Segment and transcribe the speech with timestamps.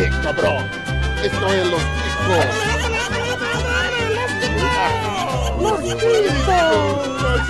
[0.00, 0.64] Eh, cabrón.
[1.24, 2.46] Esto es los chicos.
[5.60, 7.08] Los chicos.
[7.18, 7.48] Los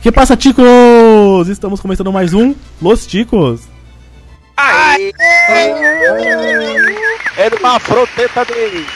[0.00, 1.48] Que passa, ticos?
[1.48, 3.60] Estamos começando mais um Los Ticos.
[4.56, 5.12] Aí!
[7.36, 8.86] É do Mafroteta dele.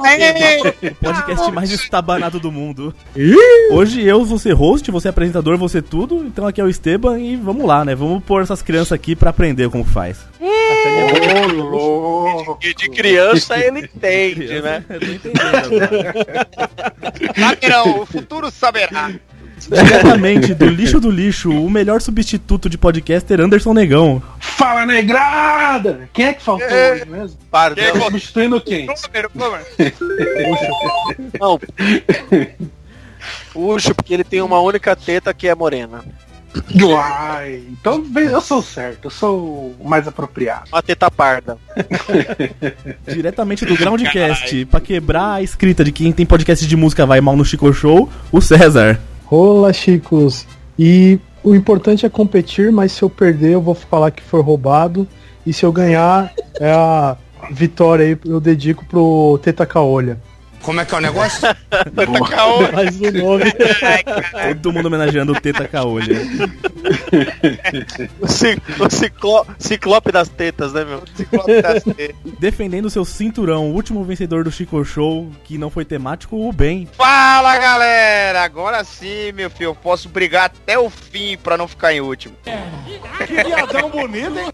[0.00, 2.94] O podcast mais estabanado do mundo.
[3.70, 6.24] Hoje eu vou ser host, você é apresentador, você tudo.
[6.26, 7.94] Então aqui é o Esteban e vamos lá, né?
[7.94, 10.18] Vamos pôr essas crianças aqui pra aprender como faz.
[10.40, 12.58] Ô, louco.
[12.62, 14.84] E de criança ele entende, né?
[14.88, 16.14] Eu tô entendendo agora.
[17.38, 19.12] Saberão, o futuro saberá.
[19.68, 24.22] Diretamente do lixo do lixo, o melhor substituto de podcaster, Anderson Negão.
[24.38, 26.08] Fala negrada!
[26.12, 26.92] Quem é que faltou É.
[26.94, 27.38] hoje mesmo?
[27.50, 27.84] Pardão.
[27.92, 28.00] Quem?
[28.02, 28.86] Substituindo quem?
[31.40, 31.60] Não.
[33.52, 36.02] Puxa, porque ele tem uma única teta que é morena.
[36.82, 40.64] Uai, então eu sou o certo, eu sou o mais apropriado.
[40.72, 41.56] Uma teta parda.
[43.06, 47.36] Diretamente do Groundcast, pra quebrar a escrita de quem tem podcast de música vai mal
[47.36, 48.98] no Chico Show, o César.
[49.32, 50.44] Olá, chicos.
[50.76, 55.06] E o importante é competir, mas se eu perder, eu vou falar que foi roubado.
[55.46, 57.16] E se eu ganhar, é a
[57.48, 60.18] vitória aí, eu dedico pro Teta Caolha.
[60.62, 61.40] Como é que é o negócio?
[62.74, 63.44] Mais um nome.
[64.62, 66.20] Todo mundo homenageando o Teta Caolha.
[68.20, 71.02] O, ci- o ciclo- ciclope das tetas, né, meu?
[71.14, 72.16] Ciclope das tetas.
[72.38, 76.88] Defendendo seu cinturão, o último vencedor do Chico Show, que não foi temático, o Ben.
[76.96, 81.92] Fala galera, agora sim, meu filho, eu posso brigar até o fim pra não ficar
[81.92, 82.34] em último.
[82.44, 84.52] Que viadão bonito, hein?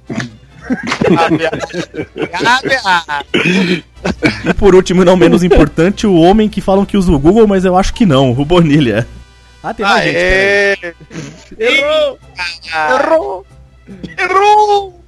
[4.45, 7.47] E por último, e não menos importante, o homem que falam que usa o Google,
[7.47, 9.07] mas eu acho que não, o Bonilha.
[9.63, 10.17] Ah, tem mais gente.
[10.17, 10.95] Aê.
[11.59, 12.19] Errou!
[12.73, 13.47] Errou!
[14.19, 15.01] Errou!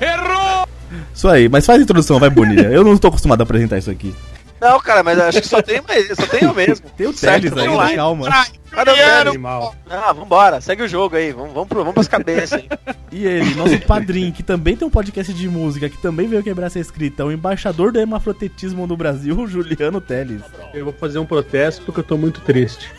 [0.00, 0.68] Errou!
[1.14, 2.68] Isso aí, mas faz a introdução, vai Bonilha.
[2.68, 4.14] Eu não tô acostumado a apresentar isso aqui.
[4.60, 6.86] Não, cara, mas acho que só tem, mais, só tem eu mesmo.
[6.96, 7.94] Tem o Teles ainda, lá.
[7.94, 8.28] calma.
[8.30, 9.28] Cadê o Juliano, Teles?
[9.28, 9.74] Animal.
[9.88, 12.68] Ah, vambora, segue o jogo aí, vamos, vamos, pro, vamos pras cabeças aí.
[13.12, 16.68] E ele, nosso padrinho, que também tem um podcast de música, que também veio quebrar
[16.68, 20.40] essa escrita, o embaixador do hemafrotetismo no Brasil, o Juliano Teles.
[20.72, 22.90] Eu vou fazer um protesto porque eu tô muito triste.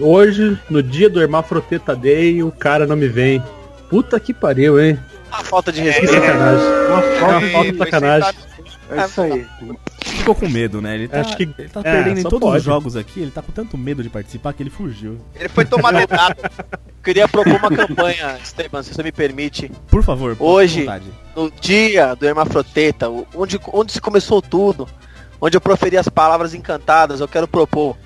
[0.00, 3.40] Hoje, no dia do Hermafroteta Day, o cara não me vem.
[3.88, 4.98] Puta que pariu, hein?
[5.28, 6.14] Uma falta de Que respeito.
[6.16, 8.34] É falta uma falta de sacanagem.
[8.90, 9.46] É isso aí.
[10.20, 10.94] Ficou com medo, né?
[10.94, 12.64] Ele tá, Acho que- ele tá é, perdendo em todos os pode.
[12.64, 15.18] jogos aqui, ele tá com tanto medo de participar que ele fugiu.
[15.34, 16.36] Ele foi tomar dedado.
[17.02, 19.70] Queria propor uma campanha, Esteban, se você me permite.
[19.88, 20.86] Por favor, pode, Hoje-.
[21.34, 24.86] No dia do Hermafroteta, onde, onde se começou tudo,
[25.40, 27.96] onde eu proferi as palavras encantadas, eu quero propor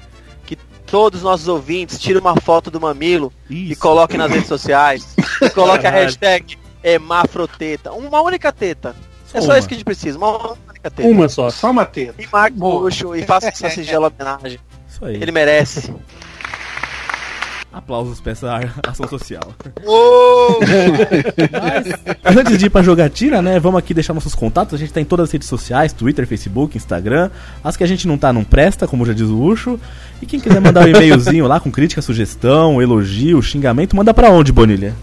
[0.46, 3.80] que todos os nossos ouvintes tirem uma foto do mamilo e Isso.
[3.80, 5.14] coloquem nas redes sociais.
[5.42, 7.92] e coloque a hashtag Hermafroteta.
[7.92, 8.94] Uma única teta.
[9.34, 9.58] É só uma.
[9.58, 11.08] isso que a gente precisa, uma única teta.
[11.08, 11.50] Uma só.
[11.50, 12.22] Só uma teta.
[12.22, 14.58] E marque o luxo e faça essa singela homenagem.
[14.88, 15.16] Isso aí.
[15.16, 15.92] Ele merece.
[17.72, 19.42] Aplausos pra essa ação social.
[22.22, 23.58] Mas antes de ir pra jogatina, né?
[23.58, 24.74] Vamos aqui deixar nossos contatos.
[24.74, 27.30] A gente tá em todas as redes sociais: Twitter, Facebook, Instagram.
[27.64, 29.80] As que a gente não tá, não presta, como já diz o Ucho.
[30.22, 34.52] E quem quiser mandar um e-mailzinho lá com crítica, sugestão, elogio, xingamento, manda pra onde,
[34.52, 34.94] Bonilha?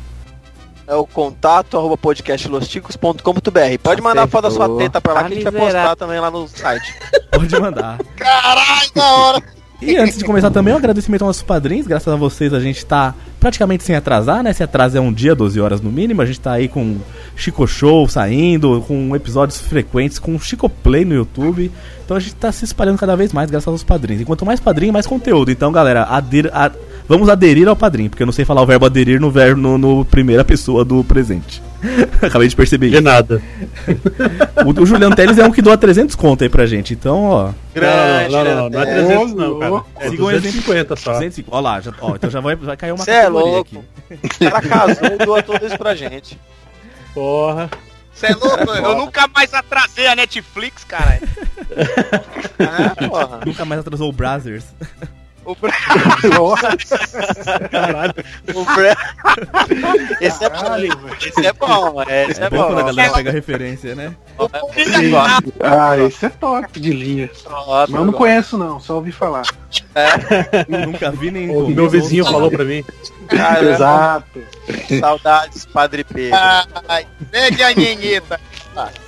[0.91, 3.77] É o contato arroba podcastlosticos.com.br.
[3.81, 6.29] Pode mandar foto da sua teta pra lá que a gente vai postar também lá
[6.29, 6.93] no site.
[7.31, 7.97] Pode mandar.
[8.17, 9.43] caralho, da hora.
[9.81, 11.87] E antes de começar também, um agradecimento aos nossos padrinhos.
[11.87, 14.51] Graças a vocês a gente tá praticamente sem atrasar, né?
[14.51, 16.21] Se atrasa é um dia, 12 horas no mínimo.
[16.21, 16.97] A gente tá aí com
[17.37, 21.71] Chico Show saindo, com episódios frequentes, com Chico Play no YouTube.
[22.03, 24.21] Então a gente tá se espalhando cada vez mais graças aos padrinhos.
[24.21, 25.49] E quanto mais padrinho, mais conteúdo.
[25.49, 26.69] Então, galera, ader, a-
[27.07, 29.77] vamos aderir ao padrinho, porque eu não sei falar o verbo aderir no, verbo, no,
[29.77, 31.61] no primeira pessoa do presente.
[32.21, 33.03] Acabei de perceber De isso.
[33.03, 33.41] nada.
[34.63, 36.93] O, o Juliano Teles é um que doa 300 conto aí pra gente.
[36.93, 37.51] Então, ó.
[37.73, 38.93] Grande, não, não, não, não, não é né?
[38.93, 39.83] 300 não, cara.
[39.99, 41.11] É Siga um 250 só.
[41.13, 43.85] 250, ó lá, já, ó, então já vai, vai cair uma Cê é categoria louco.
[44.11, 46.39] O cara casou e doa tudo isso pra gente.
[47.13, 47.71] Porra.
[48.13, 48.71] Você é louco?
[48.71, 51.19] Eu nunca mais atrasei a Netflix, cara.
[52.59, 53.39] Ah, porra.
[53.43, 54.65] Nunca mais atrasou o Brazzers.
[55.43, 55.73] O Bra-
[57.71, 58.13] Caralho.
[58.53, 58.95] O Bre-
[60.21, 60.75] Esse é bom.
[60.77, 62.03] Esse é bom.
[62.29, 62.65] Esse é, É bom bom.
[62.67, 64.15] quando a galera pega referência, né?
[64.39, 67.29] É Ah, esse é top de linha.
[67.49, 69.43] Mas eu não conheço não, só ouvi falar.
[70.67, 72.83] Nunca vi nem O meu vizinho falou pra mim.
[73.27, 74.43] Caramba, Exato.
[74.99, 76.37] saudades, Padre Pedro.
[76.87, 78.39] Ai, Pede a nhenheta.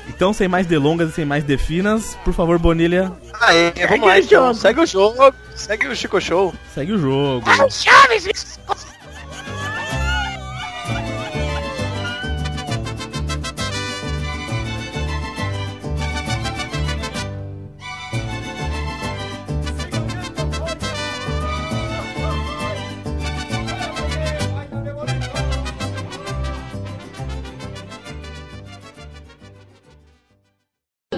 [0.07, 3.11] Então, sem mais delongas e sem mais definas, por favor, Bonilha,
[3.41, 4.53] Aê, vamos lá então.
[4.53, 5.33] Segue o jogo.
[5.55, 6.53] Segue o Chico Show.
[6.73, 7.45] segue o jogo.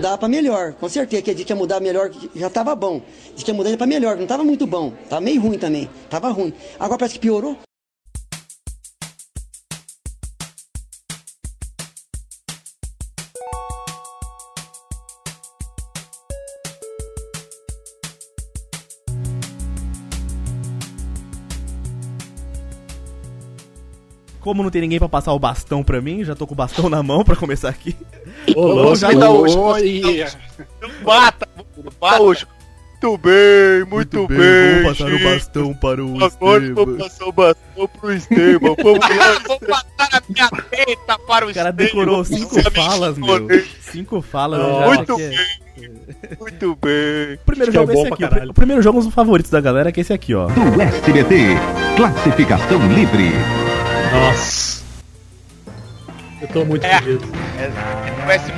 [0.06, 0.74] Mudar pra melhor.
[0.74, 3.02] Com certeza que disse que ia mudar melhor, já tava bom.
[3.34, 4.94] Disse que ia mudar pra melhor, não tava muito bom.
[5.10, 5.90] Tava meio ruim também.
[6.10, 6.54] Tava ruim.
[6.80, 7.58] Agora parece que piorou.
[24.46, 26.88] Como não tem ninguém pra passar o bastão pra mim, já tô com o bastão
[26.88, 27.96] na mão pra começar aqui.
[28.56, 28.96] Ô, louco.
[28.96, 29.58] já dá hoje.
[31.04, 31.48] Bata.
[33.02, 34.84] Muito bem, muito, bem.
[34.84, 36.98] vou passar o bastão para o Agora vou Esteban.
[36.98, 38.76] passar o bastão pro Esteban.
[38.84, 41.72] Vamos lá, Vou passar a minha teta para o O cara Esteban.
[41.86, 43.48] decorou cinco Sabe falas, meu.
[43.82, 44.60] Cinco falas.
[44.60, 47.34] Não, já muito aqui é- Muito bem.
[47.36, 48.24] O primeiro é jogo é bom esse aqui.
[48.24, 48.52] O, caralho.
[48.52, 50.46] o primeiro jogo, um dos favoritos da galera, que é esse aqui, ó.
[50.48, 51.36] do SBT.
[51.98, 53.32] Classificação livre.
[54.16, 54.84] Nossa.
[56.42, 57.00] Eu tô muito É.
[57.02, 57.22] feliz.
[58.26, 58.52] Parece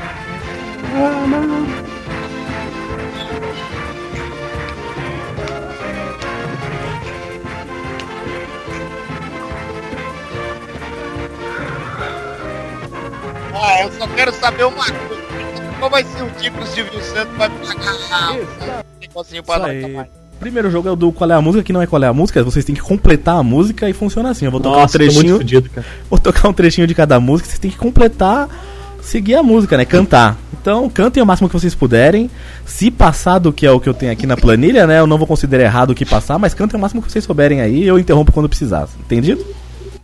[13.54, 15.28] Ah, eu só quero saber uma coisa.
[15.80, 20.08] Qual vai ser o dia que o Silvio Santos vai pagar um negocinho pra nós
[20.40, 22.14] primeiro jogo é o do Qual é a Música, que não é Qual é a
[22.14, 24.46] Música, vocês têm que completar a música e funciona assim.
[24.46, 25.38] Eu vou tocar Nossa, um tô muito trechinho.
[25.38, 25.88] fudido, cara.
[26.10, 28.48] Vou tocar um trechinho de cada música, vocês têm que completar,
[29.02, 29.86] seguir a música, né?
[29.86, 30.38] Cantar.
[30.62, 32.30] Então, cantem o máximo que vocês puderem.
[32.66, 35.00] Se passar do que é o que eu tenho aqui na planilha, né?
[35.00, 37.62] Eu não vou considerar errado o que passar, mas cantem o máximo que vocês souberem
[37.62, 38.88] aí eu interrompo quando precisar.
[39.00, 39.46] Entendido?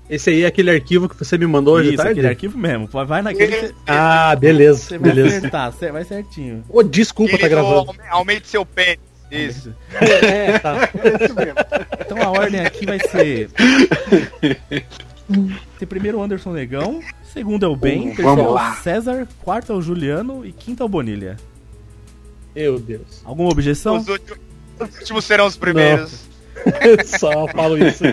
[0.09, 2.11] Esse aí é aquele arquivo que você me mandou hoje Isso, tarde?
[2.11, 2.87] aquele arquivo mesmo.
[2.91, 5.37] Vai- Vai naquele que você- Ah, beleza, você vai beleza.
[5.37, 6.63] acertar, cê- vai certinho.
[6.69, 7.77] Ô, desculpa, tá Querido, gravando.
[7.89, 8.99] aume- Aumente seu pênis.
[9.33, 9.73] Isso.
[9.91, 10.89] É, tá.
[11.99, 13.49] Então a ordem aqui vai ser.
[15.79, 17.01] Tem primeiro o Anderson Negão,
[17.33, 18.75] segundo é o Ben, Vamos terceiro é o.
[18.75, 21.37] César, quarto é o Juliano e quinto é o Bonilha.
[22.55, 23.21] Meu Deus.
[23.25, 23.97] Alguma objeção?
[23.97, 24.39] Os últimos,
[24.79, 26.25] os últimos serão os primeiros.
[27.19, 28.03] Só falo isso.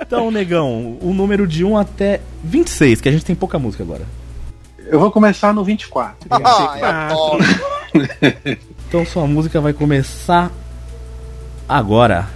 [0.00, 4.06] Então, Negão, o número de 1 até 26, que a gente tem pouca música agora.
[4.86, 6.26] Eu vou começar no 24.
[6.30, 7.44] Ai, adoro.
[8.88, 10.50] Então sua música vai começar
[11.70, 12.28] agora.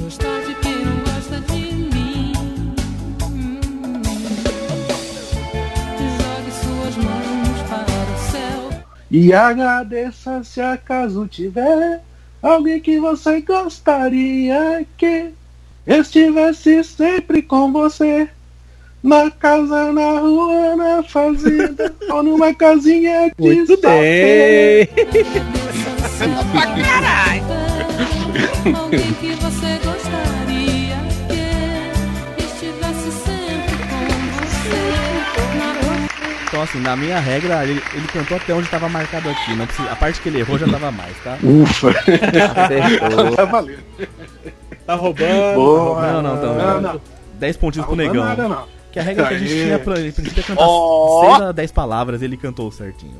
[0.00, 2.32] Gostar de quem não gosta de mim.
[6.18, 8.82] Jogue suas mãos para o céu.
[9.08, 12.02] E agradeça se acaso tiver
[12.42, 15.30] alguém que você gostaria que
[15.86, 18.28] estivesse sempre com você.
[19.00, 24.88] Na casa, na rua, na fazenda, ou numa casinha de Muito sapê.
[26.26, 26.50] bem.
[26.52, 27.44] Pra caralho.
[28.76, 30.96] Alguém que você gostaria
[32.36, 34.06] que estivesse sempre com
[34.38, 35.58] você.
[35.58, 36.08] Na rua.
[36.48, 39.54] Então, assim, na minha regra, ele, ele cantou até onde estava marcado aqui.
[39.54, 41.38] Não precisa, a parte que ele errou já tava mais, tá?
[41.42, 41.92] Ufa,
[43.36, 43.82] tá valendo.
[44.86, 45.54] Tá roubando.
[45.54, 46.12] Boa.
[46.12, 47.00] Não, não, tá Não, não.
[47.34, 48.24] 10 pontinhos pro Não Negão.
[48.24, 48.64] nada, não.
[48.92, 49.64] Que a regra que a gente Aê.
[49.64, 51.30] tinha pra ele precisa cantar Ó.
[51.36, 53.16] 6 a 10 palavras, ele cantou certinho.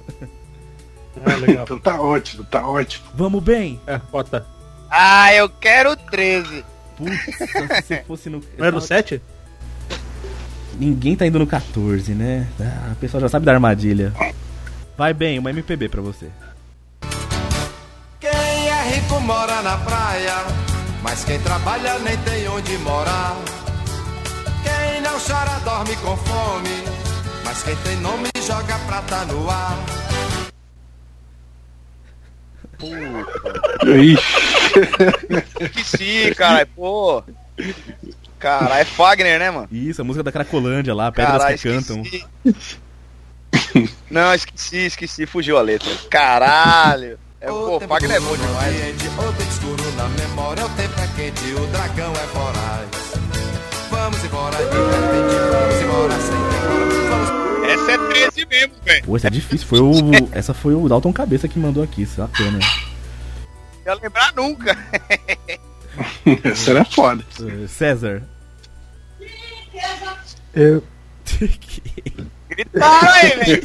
[1.25, 1.64] Ah, legal.
[1.64, 3.04] Então tá ótimo, tá ótimo.
[3.14, 3.81] Vamos bem?
[3.87, 4.47] É, bota.
[4.90, 6.64] Ah, eu quero 13.
[6.97, 8.42] Putz, se você fosse no.
[8.59, 9.21] Não era no 7?
[10.75, 12.49] Ninguém tá indo no 14, né?
[12.61, 14.12] Ah, o pessoal já sabe da armadilha.
[14.97, 16.28] Vai bem, uma MPB pra você.
[18.21, 20.35] Quem é rico mora na praia,
[21.02, 23.37] mas quem trabalha nem tem onde morar.
[24.62, 26.85] Quem não chora dorme com fome,
[27.45, 29.76] mas quem tem nome joga prata no ar.
[35.60, 36.66] Esqueci, cara.
[36.66, 37.22] Pô.
[38.38, 39.68] Cara, é Fagner, né, mano?
[39.70, 42.02] Isso, a música da Cracolândia lá, Pedras Caralho, que cantam.
[42.02, 42.78] esqueci.
[44.10, 45.90] Não, esqueci, esqueci, fugiu a letra.
[46.10, 47.18] Caralho.
[47.40, 48.74] É, pô, Fagner é bom demais.
[48.74, 52.88] Ambiente, o tempo escuro na memória, o tempo é quente, o dragão é voraz.
[53.90, 56.41] Vamos embora de repente, vamos embora sem
[57.73, 59.05] Essa é 13 mesmo, velho.
[59.05, 59.67] Pô, essa é difícil.
[59.67, 59.95] Foi o,
[60.33, 62.59] essa foi o Dalton Cabeça que mandou aqui, sacana.
[63.85, 64.76] Não ia lembrar nunca.
[66.45, 67.25] Essa era foda.
[67.41, 68.23] Uh, César.
[70.55, 70.83] Eu,
[72.49, 73.62] Gritaram aí, velho.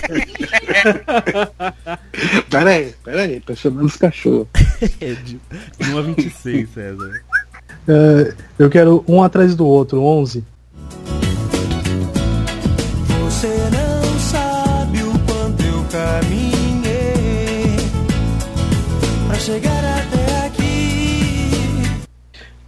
[2.50, 4.48] Pera aí, pera aí, tá chamando os cachorros.
[5.02, 5.40] É de,
[5.80, 7.24] de 1 a 26, César.
[7.88, 10.44] é, eu quero um atrás do outro, 11.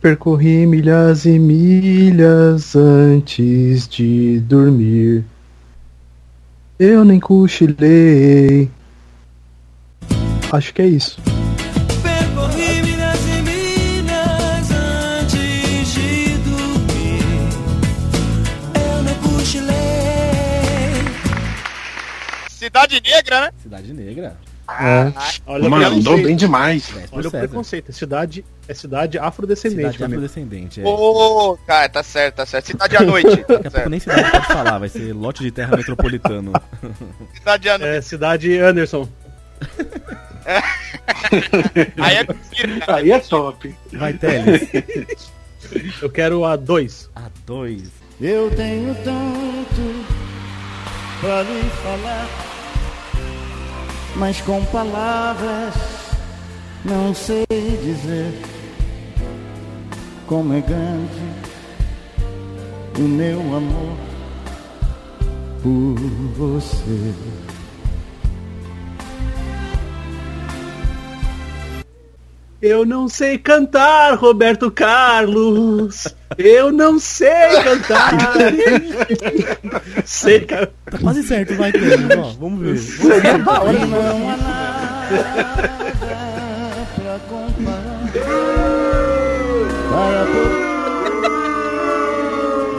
[0.01, 5.25] Percorri milhas e milhas antes de dormir.
[6.79, 8.71] Eu nem cochilei,
[10.53, 11.21] acho que é isso.
[12.01, 17.19] Percorri milhas e milhas antes de dormir.
[18.75, 19.75] Eu não cochilei.
[22.49, 23.51] Cidade Negra, né?
[23.61, 24.37] Cidade Negra.
[24.69, 25.11] É.
[25.45, 26.23] Olha o Mandou preconceito.
[26.25, 26.89] bem demais.
[27.11, 27.89] Olha o preconceito.
[27.89, 29.93] É cidade, é cidade afrodescendente.
[29.93, 30.81] Cidade afrodescendente.
[30.81, 30.85] É.
[30.85, 32.67] Ô, cara, tá certo, tá certo.
[32.67, 33.27] Cidade à noite.
[33.27, 33.89] Daqui a pouco certo.
[33.89, 36.53] nem cidade pode falar, vai ser lote de terra metropolitano.
[37.33, 37.97] Cidade à noite.
[37.97, 39.09] É cidade Anderson.
[41.97, 42.99] Aí é mentira, cara.
[42.99, 43.75] Aí é top.
[43.91, 44.69] Vai, Teles.
[45.99, 47.09] Eu quero a 2.
[47.15, 47.89] A dois.
[48.21, 50.05] Eu tenho tanto
[51.21, 52.29] pra lhe falar,
[54.15, 55.73] mas com palavras
[56.85, 58.58] não sei dizer
[60.29, 61.09] como é grande
[63.00, 63.98] o meu amor
[65.63, 65.95] por
[66.38, 67.13] você.
[72.62, 76.07] Eu não sei cantar, Roberto Carlos.
[76.38, 78.13] Eu não sei cantar.
[80.05, 80.71] sei, cara.
[80.91, 81.71] Tá quase certo, vai.
[82.19, 82.75] Ó, vamos ver.
[82.75, 86.08] E não há nada
[89.99, 90.25] Para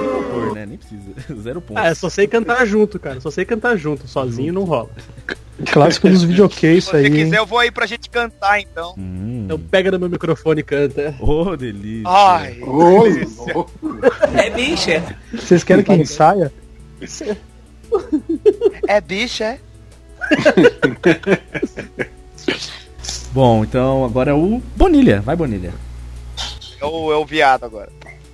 [0.00, 0.66] Nem vou pôr, né?
[0.66, 1.02] Nem precisa.
[1.42, 1.82] Zero pontos.
[1.84, 3.20] Ah, eu só sei cantar junto, cara.
[3.20, 4.08] Só sei cantar junto.
[4.08, 4.90] Sozinho não rola.
[5.72, 7.06] Clássico dos videokês Se isso você aí.
[7.06, 7.12] hein?
[7.24, 8.94] quiser, eu vou aí pra gente cantar, então.
[8.96, 9.42] Hum.
[9.44, 11.14] Então pega no meu microfone e canta.
[11.20, 12.08] Ô, delícia.
[12.08, 12.58] Ai.
[12.62, 13.04] Ô,
[13.54, 13.70] louco.
[14.34, 15.02] É bicha.
[15.32, 16.50] Vocês querem que a gente saia?
[18.88, 19.58] É bicha, é?
[23.32, 25.20] Bom, então agora é o Bonilha.
[25.20, 25.72] Vai, Bonilha.
[26.80, 27.90] É o, é o viado agora.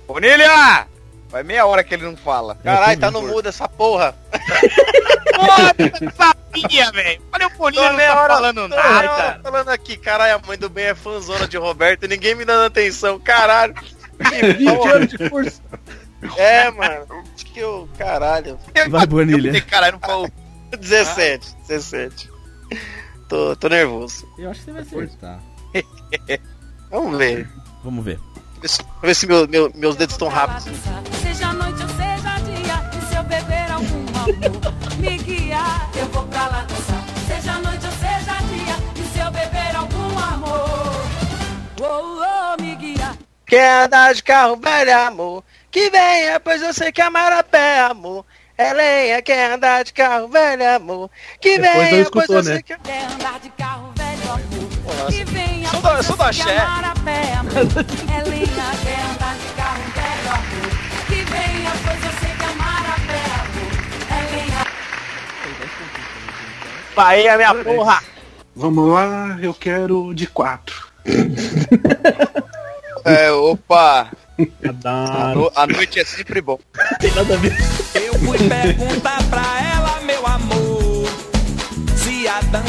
[0.07, 0.87] Bonilha!
[1.29, 2.55] Vai meia hora que ele não fala.
[2.63, 4.15] Caralho, tá no mudo essa porra.
[5.35, 7.21] Porra, eu sabia, velho.
[7.33, 9.39] Olha o Bonilha não meia tá hora- falando nada, cara.
[9.43, 12.65] falando aqui, caralho, a mãe do bem é fãzona de Roberto e ninguém me dando
[12.65, 13.73] atenção, caralho.
[13.73, 14.91] Que 20 porra.
[14.93, 15.61] anos de curso.
[16.37, 17.05] É, mano.
[17.35, 18.57] Acho que eu, caralho.
[18.89, 19.61] Vai, Bonilha.
[19.61, 20.31] Caralho, não falou.
[20.79, 22.31] 17, 17.
[23.29, 24.27] Tô, tô nervoso.
[24.39, 25.39] Eu acho que você vai acertar.
[26.89, 27.47] Vamos ver.
[27.83, 28.19] Vamos ver.
[28.61, 30.63] Vamos ver se meu- meu- meus dedos estão rápidos.
[31.21, 36.23] Seja noite ou seja dia, e se eu beber algum amor me guiar, eu vou
[36.23, 37.03] pra lá dançar.
[37.27, 41.05] Seja noite ou seja dia, e se eu beber algum amor,
[41.81, 42.23] oh,
[42.57, 43.15] oh, me guiar.
[43.45, 45.43] Quer andar de carro velho, amor?
[45.71, 48.25] Que venha, pois eu sei que amar a pé, amor.
[48.57, 51.11] É lenha, quer andar de carro velho, amor?
[51.39, 52.51] Que Depois venha, pois escutou, eu né?
[52.53, 52.75] sei que...
[52.79, 54.95] Quer andar de carro velho, amor.
[54.97, 55.11] Nossa.
[55.11, 56.57] Que venha, Sou da- sou da Xé.
[56.57, 57.51] a pé, amor.
[57.53, 60.69] É lenha, quer andar de carro velho, amor.
[61.07, 63.71] Que venha, pois eu sei que amar a pé, amor.
[64.09, 64.61] É lenha.
[66.95, 68.01] Bahia, minha porra!
[68.55, 70.87] Vamos lá, eu quero de quatro.
[73.05, 74.09] É, opa.
[74.67, 75.39] Adoro.
[75.39, 76.59] No- A noite é sempre bom.
[76.99, 77.55] Tem nada a ver.
[77.95, 79.43] Eu fui perguntar pra
[79.75, 80.66] ela, meu amor,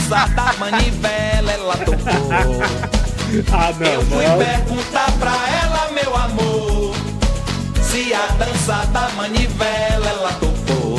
[0.09, 1.99] se a dança da manivela ela tocou.
[3.53, 4.39] Ah, Eu não, fui não.
[4.39, 6.95] perguntar pra ela, meu amor,
[7.83, 10.99] se a dança da manivela ela tocou.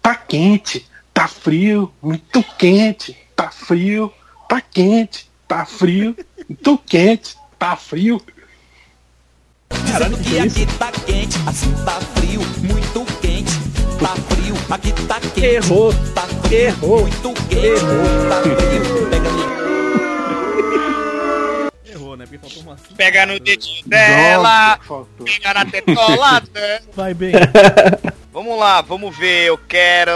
[0.00, 4.12] Tá quente, tá frio, muito quente, tá frio,
[4.48, 6.16] tá quente, tá frio,
[6.48, 8.22] muito quente, tá frio.
[9.84, 13.52] Dizendo que aqui tá quente, assim tá frio, muito quente.
[13.98, 14.33] Tá frio,
[14.70, 15.44] aqui tá quente.
[15.46, 15.92] Errou.
[16.14, 17.00] Tá frio, Errou.
[17.02, 17.80] muito quente.
[18.28, 19.44] Tá frio, pega no
[21.90, 22.24] Errou, né?
[22.26, 22.76] Porque faltou uma.
[22.96, 25.26] Pega no dedinho dela, Nossa, faltou.
[25.26, 26.80] pega na tetola dela.
[26.94, 27.32] Vai bem.
[28.32, 29.44] Vamos lá, vamos ver.
[29.46, 30.10] Eu quero.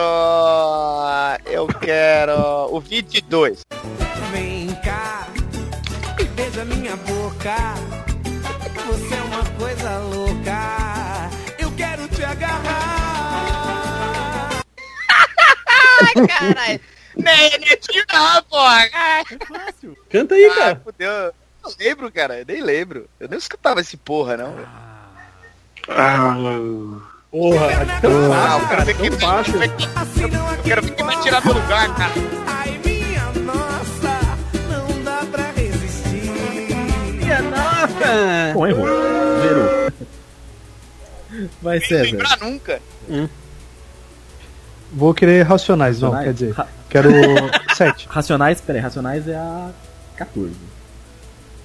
[1.46, 2.34] Eu quero.
[2.74, 3.60] O 22.
[4.32, 5.28] Vem cá
[6.18, 7.54] e beija minha boca.
[16.28, 16.80] Caralho.
[17.16, 18.88] Nem netinho não, porra.
[18.92, 19.24] Ai,
[20.10, 20.80] Canta aí, Ah, cara.
[20.84, 21.10] fudeu.
[21.10, 22.38] Eu não lembro, cara.
[22.40, 23.08] Eu nem lembro.
[23.18, 24.54] Eu nem escutava esse porra, não.
[25.88, 26.34] Ah,
[27.30, 28.84] Porra, é tão Ah, fácil, eu quero cara.
[28.94, 30.28] Tão vai- fácil.
[30.28, 32.12] Não Eu quero ver quem vai tirar meu lugar, cara.
[32.46, 34.20] Ai, minha nossa,
[34.70, 36.30] não dá pra resistir.
[38.54, 38.86] Bom, errou.
[39.42, 39.92] Zerou.
[41.60, 42.02] Vai, César.
[42.04, 42.80] lembrar nunca.
[44.92, 46.38] Vou querer racionais, não, Racionais?
[46.38, 46.54] quer dizer.
[46.56, 47.10] Ra- Quero
[47.76, 48.06] sete.
[48.08, 49.70] Racionais, peraí, Racionais é a
[50.16, 50.52] 14.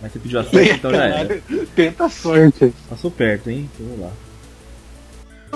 [0.01, 1.41] Mas você pediu a 7, então já era.
[1.75, 2.73] tenta a sorte.
[2.89, 3.69] Passou perto, hein?
[3.73, 4.11] Então vamos lá.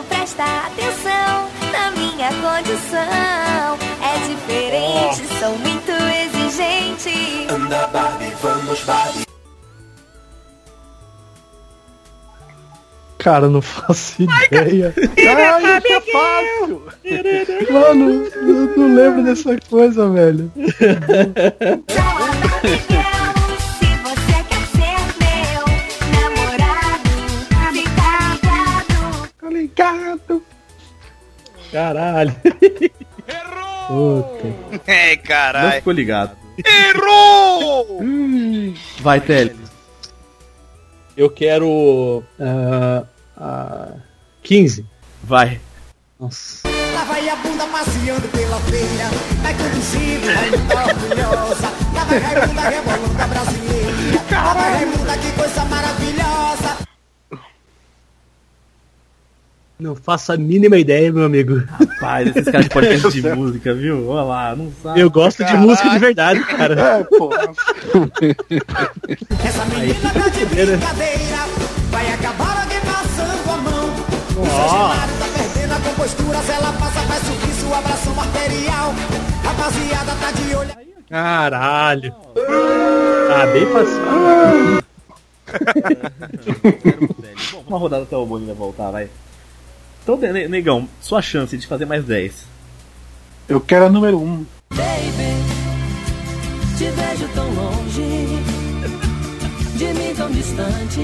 [0.08, 3.78] Presta atenção na minha condição.
[4.02, 7.10] É diferente, sou muito exigente.
[7.10, 7.54] gente.
[7.54, 9.26] Anda Barbie, vamos Barbie.
[13.20, 14.94] Cara, não faço ideia.
[14.98, 15.04] Ai,
[15.78, 16.84] isso é fácil.
[17.72, 20.52] Mano, eu não lembro dessa coisa, velho.
[20.56, 20.64] Se
[24.04, 25.66] você quer ser meu
[26.14, 27.10] namorado,
[27.40, 29.32] fica ligado.
[29.40, 30.44] Tá ligado?
[31.72, 32.36] Caralho.
[33.88, 34.48] Puta.
[34.88, 35.72] É, Não caralho.
[35.74, 36.32] ficou ligado.
[36.66, 38.02] Errou!
[39.00, 39.56] Vai, Tele.
[41.18, 42.24] Eu quero.
[42.40, 43.04] ah,
[43.36, 43.94] ah,
[44.44, 44.86] 15.
[45.24, 45.60] Vai.
[46.20, 46.68] Nossa.
[46.94, 49.10] Lá vai a bunda passeando pela feira,
[49.42, 51.68] vai conduzindo, Raimunda orgulhosa.
[51.94, 53.92] Lá vai Raimunda rebolando a brasileira.
[54.32, 56.27] Lá vai Raimunda, que coisa maravilhosa.
[59.80, 61.64] Não faço a mínima ideia, meu amigo.
[61.68, 64.08] Rapaz, esses caras de podcast de música, viu?
[64.10, 65.00] Olha lá, não sabe.
[65.00, 65.68] Eu gosto de Caralho.
[65.68, 66.82] música de verdade, cara.
[66.82, 67.30] É, pô.
[69.46, 70.78] Essa menina tá de brincadeira,
[71.92, 73.90] vai acabar alguém passando a mão.
[74.36, 74.42] O
[75.20, 77.24] tá perdendo a compostura, se ela passa, faz
[77.78, 78.94] abração arterial.
[79.44, 80.72] Rapaziada, tá de olho.
[81.10, 82.14] Caralho.
[83.30, 84.02] Ah, bem fácil.
[87.54, 89.08] Bom, uma rodada até o Boninho voltar, vai.
[90.08, 92.46] Então, ne- negão, sua chance de fazer mais 10.
[93.50, 94.24] Eu quero a número 1.
[94.24, 94.46] Um.
[94.70, 95.36] Baby,
[96.78, 98.02] te vejo tão longe,
[99.76, 101.02] de mim tão distante,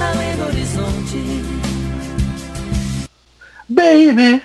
[0.00, 1.44] além do horizonte.
[3.68, 4.40] Baby.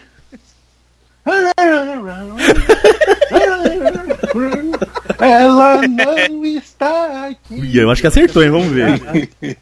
[5.22, 7.62] Ela não está aqui.
[7.62, 8.50] Ui, eu acho que acertou, hein?
[8.50, 9.30] Vamos ver.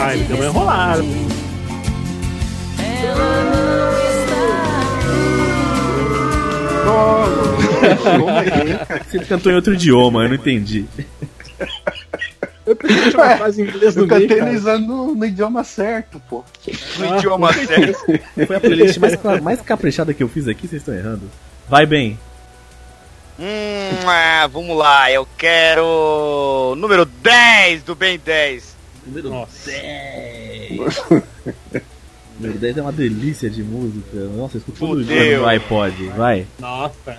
[0.00, 1.02] Ai, deu uma enrolada.
[7.88, 8.50] responde.
[8.50, 9.10] Ela não está aqui.
[9.10, 10.86] Você cantou em outro idioma, eu não entendi.
[12.66, 15.64] Eu pensei que uma frase em inglês no Eu meio, cantei no, no, no idioma
[15.64, 16.44] certo, pô.
[16.98, 18.04] No idioma certo.
[18.46, 21.22] Foi a playlist mais, mais caprichada que eu fiz aqui, vocês estão errando.
[21.68, 22.18] Vai bem.
[23.38, 26.74] Hum, ah, vamos lá, eu quero.
[26.76, 28.77] Número 10 do Ben 10.
[29.08, 29.70] Número Nossa.
[29.70, 30.78] 10.
[32.38, 34.16] Número 10 é uma delícia de música.
[34.36, 36.08] Nossa, eu escuto todo dia no iPod.
[36.10, 36.46] Vai.
[36.58, 37.18] Nossa.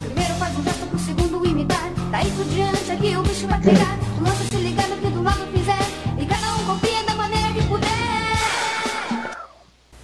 [0.00, 1.90] Primeiro faz um gesto pro segundo imitar.
[2.10, 3.96] Daí por diante aqui o bicho vai pegar.
[4.16, 5.78] Tu lança se ligando que do lado fizer.
[6.20, 7.88] E cada um confia da maneira que puder.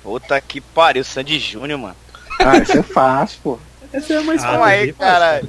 [0.03, 1.97] Puta que pariu, Sandy Júnior, mano.
[2.39, 3.59] Ah, isso é fácil, pô.
[3.93, 5.43] Essa é a mais Ah, Calma aí, cara.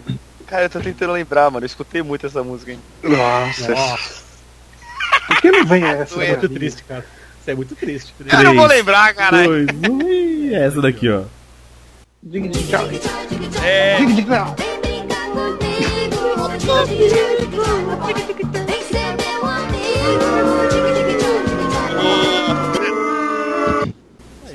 [0.47, 1.63] Cara, eu tô tentando lembrar, mano.
[1.63, 2.79] Eu escutei muito essa música, hein?
[3.03, 3.71] Nossa.
[3.71, 4.24] Nossa.
[5.27, 6.03] Por que não vem essa?
[6.03, 7.05] Isso é muito triste, cara.
[7.41, 8.13] Isso é muito triste.
[8.31, 9.65] Eu não vou lembrar, caralho.
[9.65, 11.23] Dois, um, e essa daqui, ó.
[12.23, 12.88] Dig, dig, tchau.
[13.63, 13.97] É.
[13.97, 14.55] Dig, tchau.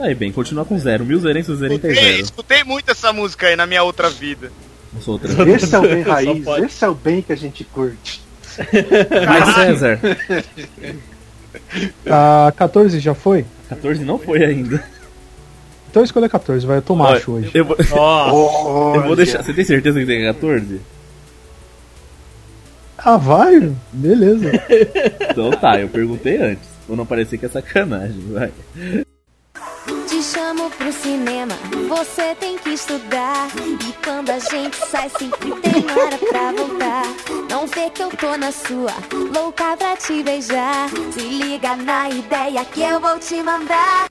[0.00, 1.04] Aí, bem, continua com zero.
[1.04, 2.20] Mil zerenta e Escutei, zero.
[2.22, 4.50] escutei muito essa música aí na minha outra vida.
[4.92, 5.30] Não sou outra.
[5.50, 8.22] Esse é o bem raiz, esse é o bem que a gente curte.
[9.26, 10.00] Vai, César.
[12.06, 13.44] A 14 já foi?
[13.68, 14.82] 14 não foi ainda.
[15.90, 16.78] Então escolha 14, vai.
[16.78, 17.50] Eu tô macho hoje.
[17.52, 18.96] Eu vou, Nossa.
[18.98, 19.42] eu vou deixar.
[19.42, 20.80] Você tem certeza que tem 14?
[22.98, 23.72] Ah, vai?
[23.92, 24.50] Beleza.
[25.30, 26.68] Então tá, eu perguntei antes.
[26.86, 28.50] Pra não parecer que é sacanagem, vai.
[30.32, 31.54] Chamo pro cinema,
[31.88, 33.48] você tem que estudar.
[33.58, 37.02] E quando a gente sai, sempre tem hora pra voltar.
[37.50, 38.92] Não vê que eu tô na sua,
[39.34, 40.88] louca pra te beijar.
[41.10, 44.06] Se liga na ideia que eu vou te mandar.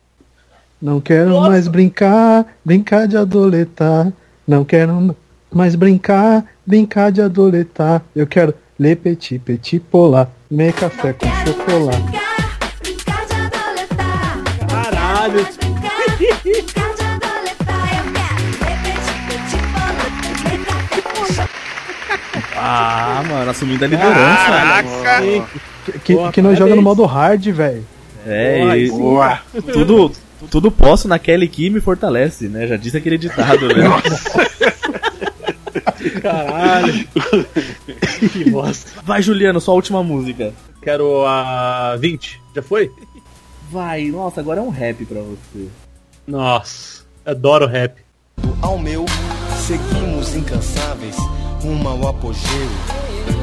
[0.81, 4.11] Não quero mais brincar, brincar de adoletar.
[4.45, 5.15] Não quero
[5.49, 8.01] mais brincar, brincar de adoletar.
[8.13, 12.01] Eu quero le petit, petit polar, me café com chocolate.
[12.01, 14.37] Brincar, brincar de adoletar.
[14.67, 15.68] Caralho.
[22.61, 24.45] Ah, mano, assumindo a liderança.
[24.45, 25.21] Caraca!
[25.85, 27.85] Que, que, Boa, que nós joga no modo hard, velho.
[28.27, 29.39] É, e Boa.
[29.71, 30.11] tudo,
[30.51, 32.67] tudo posso naquele que me fortalece, né?
[32.67, 33.85] Já disse aquele ditado, né?
[36.21, 37.07] Caralho.
[38.31, 39.01] que bosta.
[39.03, 40.53] Vai, Juliano, sua última música.
[40.81, 42.41] Quero a 20.
[42.55, 42.91] Já foi?
[43.71, 45.67] Vai, nossa, agora é um rap pra você.
[46.29, 47.03] Nossa.
[47.25, 47.95] Adoro rap.
[48.61, 49.03] ao meu,
[49.65, 51.15] seguimos incansáveis
[51.63, 52.69] rumo ao apogeu.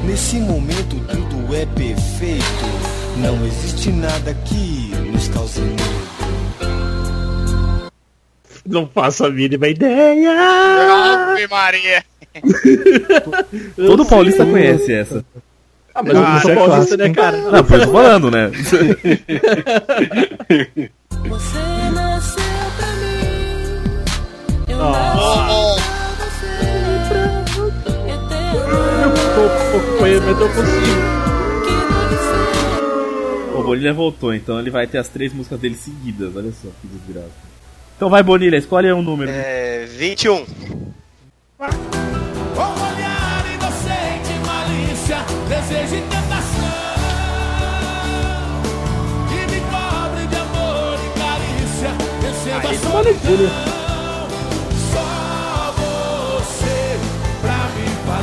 [0.05, 2.45] Nesse momento tudo é perfeito,
[3.17, 5.83] não existe nada que nos cause medo.
[8.65, 10.31] Não faço a mínima ideia.
[11.33, 12.05] Ave Maria.
[13.75, 15.25] Todo paulista conhece essa.
[15.93, 17.37] Ah, mas eu não sou é paulista, clássico, né, cara?
[17.39, 18.51] Não, eu tô falando, né?
[21.29, 21.76] Você
[28.07, 28.57] Eterno
[29.03, 31.17] Eu tô ele, mas eu consigo.
[33.55, 36.37] O Bonilha voltou, então ele vai ter as três músicas dele seguidas.
[36.37, 37.31] Olha só que desgraça.
[37.97, 39.31] Então vai, Bonilha, escolhe um número.
[39.31, 39.87] É.
[39.87, 40.45] 21.
[41.57, 46.69] Com olhar inocente, malícia, desejo e tentação.
[49.33, 53.03] E me cobre de amor e carícia, receba Aí sua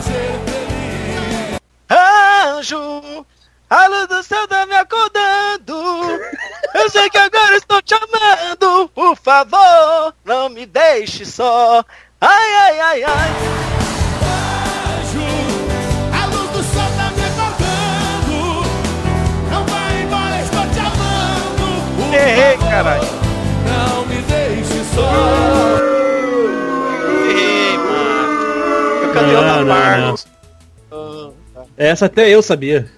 [0.04, 1.60] feliz.
[1.90, 3.26] Anjo,
[3.70, 5.74] a luz do céu tá me acordando.
[6.74, 8.90] Eu sei que agora estou te amando.
[8.90, 11.84] Por favor, não me deixe só.
[12.22, 13.30] Ai, ai, ai, ai.
[15.00, 15.26] Anjo,
[16.22, 18.64] a luz do sol tá me acordando.
[19.52, 22.16] Não vai embora, estou te amando.
[22.16, 23.08] Errei, caralho.
[23.66, 25.63] Não me deixe só.
[29.36, 30.28] Outra não, parte.
[31.78, 32.90] Essa até eu sabia.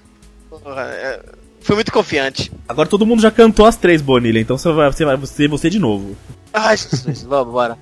[0.50, 1.20] Porra, é,
[1.66, 2.52] Fui muito confiante.
[2.70, 5.68] Agora todo mundo já cantou as três, Bonilha, então você vai, você vai ser você
[5.68, 6.16] de novo.
[6.54, 7.76] Ai, Jesus, vamos, bora.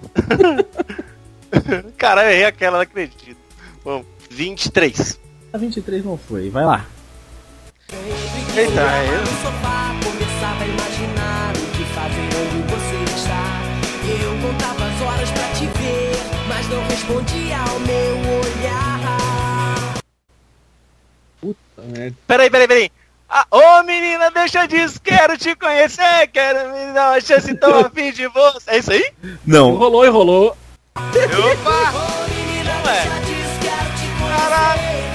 [1.98, 3.36] Caralho, errei aquela, não acredito.
[3.84, 5.20] Vamos, 23.
[5.52, 6.86] A 23 não foi, vai lá.
[8.56, 9.20] Eita, eu...
[9.20, 13.63] No sofá, começava a imaginar o que fazer onde você está.
[14.24, 16.12] Eu contava as horas pra te ver,
[16.48, 18.12] mas não respondia ao meu
[22.28, 22.91] Peraí, peraí, peraí.
[23.30, 27.89] Ah, Ô menina, deixa disso, quero te conhecer, quero me dar uma chance, tô a
[27.89, 28.69] fim de você.
[28.69, 29.12] É isso aí?
[29.46, 29.72] Não.
[29.72, 30.58] Enrolou, enrolou.
[30.96, 31.10] Opa!
[31.10, 34.82] Ô menina, já disse, quero te Caralho.
[34.82, 35.13] conhecer.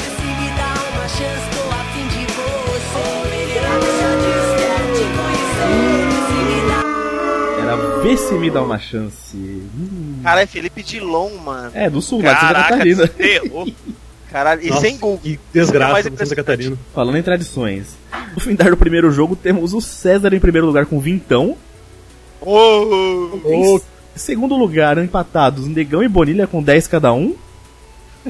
[5.16, 5.98] Conhecer.
[6.02, 9.36] Vê se me dá Era Vê se me dá uma chance.
[9.36, 10.20] Hum.
[10.22, 11.70] Caralho, é Felipe Dilon, mano.
[11.74, 13.10] É, do sul, lá de Santa Caraca, Catarina.
[13.18, 13.66] errou.
[14.30, 15.18] Caralho, e Nossa, sem Google.
[15.22, 16.36] Que é desgraça no Santa.
[16.36, 16.76] Catarina.
[16.94, 17.96] Falando em tradições.
[18.34, 21.56] No fim do primeiro jogo, temos o César em primeiro lugar com vintão.
[22.40, 23.80] Oh, Em
[24.14, 27.34] segundo lugar, empatados, Negão e Bonilha com 10 cada um.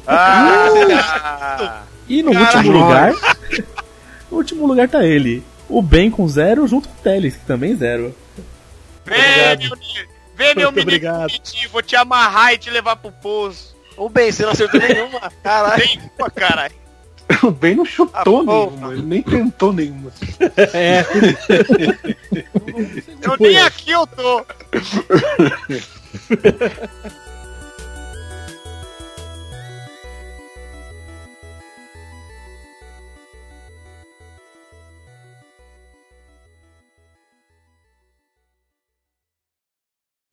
[0.06, 2.56] ah, E no Caralho.
[2.56, 3.12] último lugar.
[4.30, 5.42] no último lugar tá ele.
[5.68, 8.14] O Ben com zero, junto com o Teles, que também zero.
[9.04, 9.18] Vem,
[9.58, 9.76] meu,
[10.36, 11.32] vem, meu menino obrigado.
[11.70, 13.76] vou te amarrar e te levar pro poço.
[13.98, 15.30] O Ben, você não acertou nenhuma.
[15.42, 15.84] Caralho.
[16.16, 16.74] Pô, caralho.
[17.42, 18.44] O Ben não chutou Ah, porra.
[18.70, 20.10] nenhuma, ele nem tentou nenhuma.
[20.72, 21.04] É.
[23.22, 24.42] Eu nem aqui eu tô.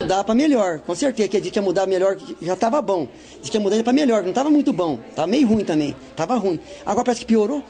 [0.05, 3.07] Mudar pra melhor, com certeza que a gente ia mudar melhor, já tava bom.
[3.41, 4.99] Diz que ia mudar pra melhor, não tava muito bom.
[5.15, 6.59] Tava meio ruim também, tava ruim.
[6.85, 7.63] Agora parece que piorou.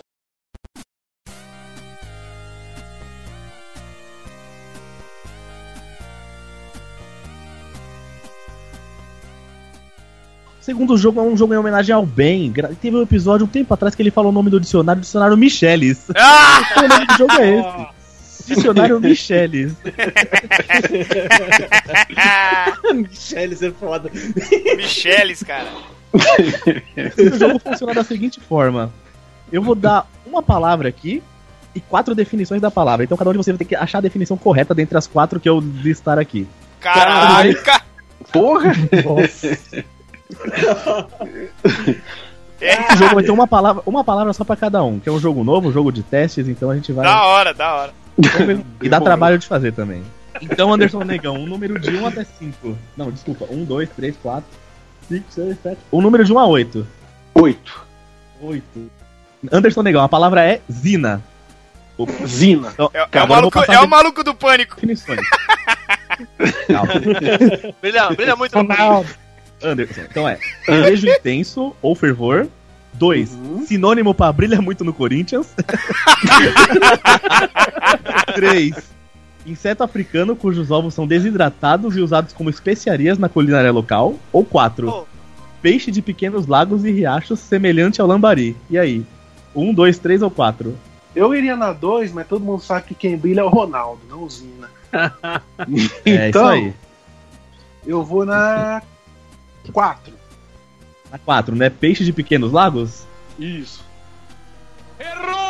[10.60, 12.52] Segundo jogo é um jogo em homenagem ao Ben.
[12.82, 16.08] Teve um episódio um tempo atrás que ele falou o nome do dicionário, dicionário Michelis.
[16.13, 16.60] Ah!
[16.84, 17.95] o nome do jogo é esse.
[18.46, 19.74] Dicionário Michelis.
[22.94, 24.10] Michele, você é foda.
[24.78, 25.68] Micheles, cara.
[26.14, 28.92] O jogo funciona da seguinte forma:
[29.52, 31.22] eu vou dar uma palavra aqui
[31.74, 33.04] e quatro definições da palavra.
[33.04, 35.40] Então cada um de vocês vai ter que achar a definição correta dentre as quatro
[35.40, 36.48] que eu listar aqui.
[36.80, 37.82] Caraca!
[38.32, 38.72] Porra!
[39.04, 39.58] Nossa.
[42.60, 45.20] Esse jogo vai ter uma palavra, uma palavra só pra cada um, que é um
[45.20, 47.06] jogo novo, um jogo de testes, então a gente vai.
[47.06, 47.94] Da hora, da hora.
[48.82, 50.04] E dá trabalho de fazer também.
[50.41, 52.78] Então, Anderson Negão, um número de 1 até 5.
[52.97, 54.49] Não, desculpa, 1, 2, 3, 4,
[55.08, 55.78] 5, 6, 7.
[55.91, 56.88] Um número de 1 a 8.
[57.36, 57.86] Oito.
[58.41, 58.63] 8.
[59.51, 61.21] Anderson Negão, a palavra é Zina.
[62.25, 62.69] Zina.
[62.73, 64.75] Então, É, é o, maluco, é o maluco do pânico.
[64.75, 65.21] definições.
[67.82, 69.10] Brilha, brilha muito Ronaldo.
[69.63, 72.47] Anderson, então é beijo intenso ou fervor.
[72.98, 73.38] 2.
[73.68, 75.48] Sinônimo pra brilha muito no Corinthians.
[78.36, 78.96] 3.
[79.46, 84.16] Inseto africano cujos ovos são desidratados e usados como especiarias na culinária local.
[84.32, 84.90] Ou 4.
[84.90, 85.06] Oh.
[85.62, 88.56] Peixe de pequenos lagos e riachos semelhante ao lambari.
[88.70, 89.06] E aí?
[89.56, 90.76] 1, 2, 3 ou 4?
[91.16, 94.24] Eu iria na 2, mas todo mundo sabe que quem brilha é o Ronaldo, não
[94.24, 94.70] o Zina.
[96.06, 96.74] É Então, aí.
[97.86, 98.82] Eu vou na
[99.72, 100.14] 4.
[101.15, 101.69] Na 4, né?
[101.69, 103.06] Peixe de pequenos lagos?
[103.39, 103.82] Isso.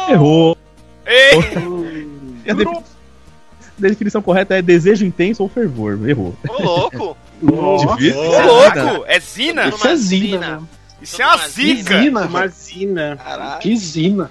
[0.10, 0.56] Errou.
[1.06, 2.06] Ei!
[2.45, 2.82] E a defi- a
[3.80, 5.97] definição correta é desejo intenso ou fervor.
[6.08, 6.36] Errou.
[6.47, 7.17] Ô, louco!
[7.97, 8.19] Difícil.
[8.21, 9.04] Ô, louco!
[9.08, 9.67] É Zina?
[9.69, 10.62] Isso é Zina.
[11.01, 11.97] Isso é uma zica!
[12.04, 12.51] Zina, Uma velho.
[12.51, 13.17] zina.
[13.17, 13.60] Caralho.
[13.62, 14.30] Que Zina.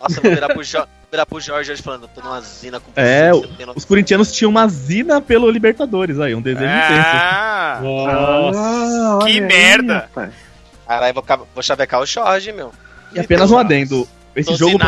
[0.00, 0.78] Nossa, vou virar pro, jo
[1.10, 3.30] virar pro Jorge hoje falando, eu tô numa zina com É,
[3.76, 7.06] os corintianos tinham uma zina pelo Libertadores aí, um desejo intenso.
[7.14, 8.58] Ah, Nossa.
[8.58, 9.94] Ah, olha que aí, merda.
[9.98, 10.32] rapaz.
[10.86, 12.72] Caralho, vou, vou chavecar o Jorge, meu.
[13.14, 14.06] E apenas um adendo.
[14.34, 14.78] Esse Tô jogo,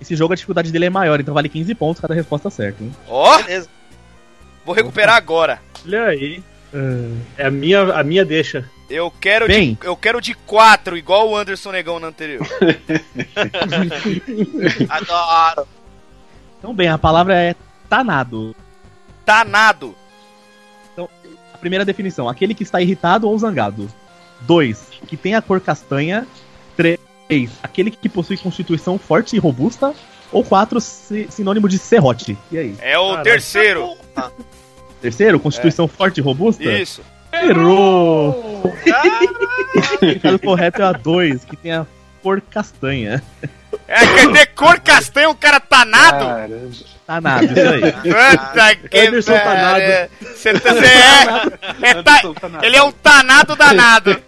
[0.00, 2.82] esse jogo a dificuldade dele é maior, então vale 15 pontos cada resposta certa.
[2.82, 2.92] Hein?
[3.08, 3.68] Ó, Beleza.
[4.64, 5.60] vou recuperar agora.
[5.84, 6.42] Olha aí.
[7.38, 8.68] É a minha, a minha deixa.
[8.90, 9.78] Eu quero Bem.
[9.80, 12.46] de, eu quero de 4, igual o Anderson Negão no anterior.
[14.88, 15.68] Adoro.
[16.58, 17.54] Então, bem, a palavra é
[17.88, 18.54] tanado.
[19.24, 19.94] Tanado.
[21.52, 23.88] A primeira definição, aquele que está irritado ou zangado.
[24.46, 24.88] 2.
[25.06, 26.26] Que tem a cor castanha.
[26.76, 26.98] 3.
[27.62, 29.94] Aquele que possui constituição forte e robusta.
[30.32, 30.80] Ou 4.
[30.80, 32.36] Sinônimo de serrote.
[32.50, 32.74] E aí?
[32.80, 33.22] É o Caraca.
[33.24, 33.96] terceiro.
[35.00, 36.64] Terceiro, constituição forte e robusta?
[36.64, 37.02] Isso.
[37.32, 38.62] Errou!
[39.74, 41.84] O significado correto é a 2, que tem a
[42.22, 43.20] cor castanha.
[43.86, 46.24] É, quer ter cor castanha, um cara tanado?
[46.26, 46.70] Caramba.
[47.06, 47.92] Tanado, isso aí.
[47.92, 49.72] Puta que Anderson Tanado.
[49.80, 50.08] pariu.
[50.34, 52.64] Você tá, você é, é ta- Tanado.
[52.64, 54.22] ele é um tanado danado.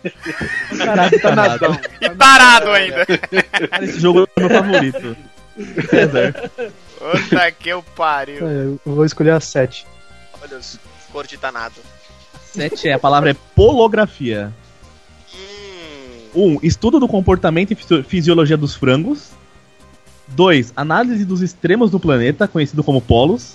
[1.23, 1.79] Tanado.
[2.01, 3.07] E tarado ainda.
[3.07, 5.17] Cara, esse jogo é meu favorito.
[5.89, 6.51] César.
[6.99, 8.47] Puta que eu pariu.
[8.47, 9.87] É, Eu vou escolher a 7.
[10.43, 10.79] Olha os
[11.11, 11.77] cor de danado.
[12.53, 14.53] 7 é, a palavra é polografia.
[16.35, 16.59] Hum, 1.
[16.63, 19.31] Estudo do comportamento e fisio- fisiologia dos frangos.
[20.29, 20.73] 2.
[20.77, 23.55] Análise dos extremos do planeta, conhecido como polos.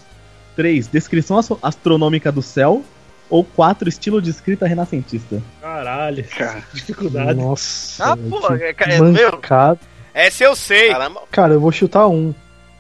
[0.56, 0.88] 3.
[0.88, 2.84] Descrição astro- astronômica do céu.
[3.30, 3.88] Ou 4.
[3.88, 5.42] Estilo de escrita renascentista.
[5.62, 6.24] Caralho.
[6.38, 6.64] Cara.
[6.74, 7.40] Dificuldade.
[7.40, 8.04] Nossa.
[8.12, 9.40] Ah, pô, é, é, meu.
[10.14, 10.90] Essa eu sei.
[10.92, 11.22] caramba.
[11.32, 12.34] Cara, eu vou chutar um.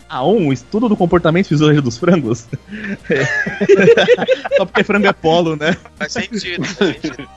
[0.09, 0.51] A 1.
[0.51, 2.45] Estudo do comportamento fisiologia dos frangos.
[4.57, 5.77] Só porque frango é polo, né?
[5.95, 7.27] Faz sentido, faz sentido.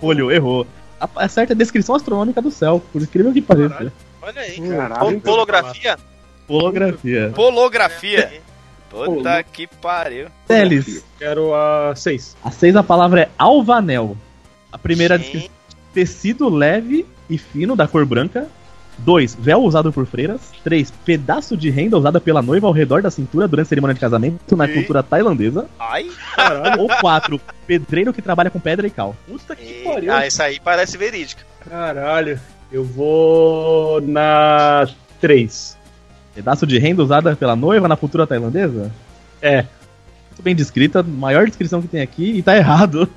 [0.00, 0.66] Folho, errou.
[0.98, 3.92] A, a certa é descrição astronômica do céu, por incrível que pareça.
[4.26, 4.32] Polografia.
[4.32, 4.68] Olha aí.
[4.76, 5.00] Caralho.
[5.00, 5.96] Pol- Polografia?
[6.46, 7.32] Polografia.
[7.34, 8.40] Polografia.
[8.90, 10.28] Puta que pariu.
[10.46, 11.04] Teles.
[11.18, 12.36] Quero a 6.
[12.42, 14.16] A 6 a palavra é alvanel.
[14.72, 15.50] A primeira descrição
[15.92, 18.46] tecido leve e fino da cor branca.
[18.98, 19.34] 2.
[19.38, 20.40] Véu usado por freiras.
[20.64, 20.90] 3.
[21.04, 24.56] Pedaço de renda usada pela noiva ao redor da cintura durante a cerimônia de casamento
[24.56, 24.72] na E?
[24.72, 25.66] cultura tailandesa.
[25.78, 26.10] Ai.
[26.78, 27.38] Ou 4.
[27.66, 29.14] Pedreiro que trabalha com pedra e cal.
[29.28, 30.12] Puta que E- pariu.
[30.14, 31.42] Ah, isso aí parece verídico.
[31.68, 32.40] Caralho.
[32.70, 34.88] Eu vou na
[35.20, 35.76] 3.
[36.34, 38.92] Pedaço de renda usada pela noiva na cultura tailandesa?
[39.40, 39.64] É.
[40.30, 43.08] Muito bem descrita, maior descrição que tem aqui e tá errado.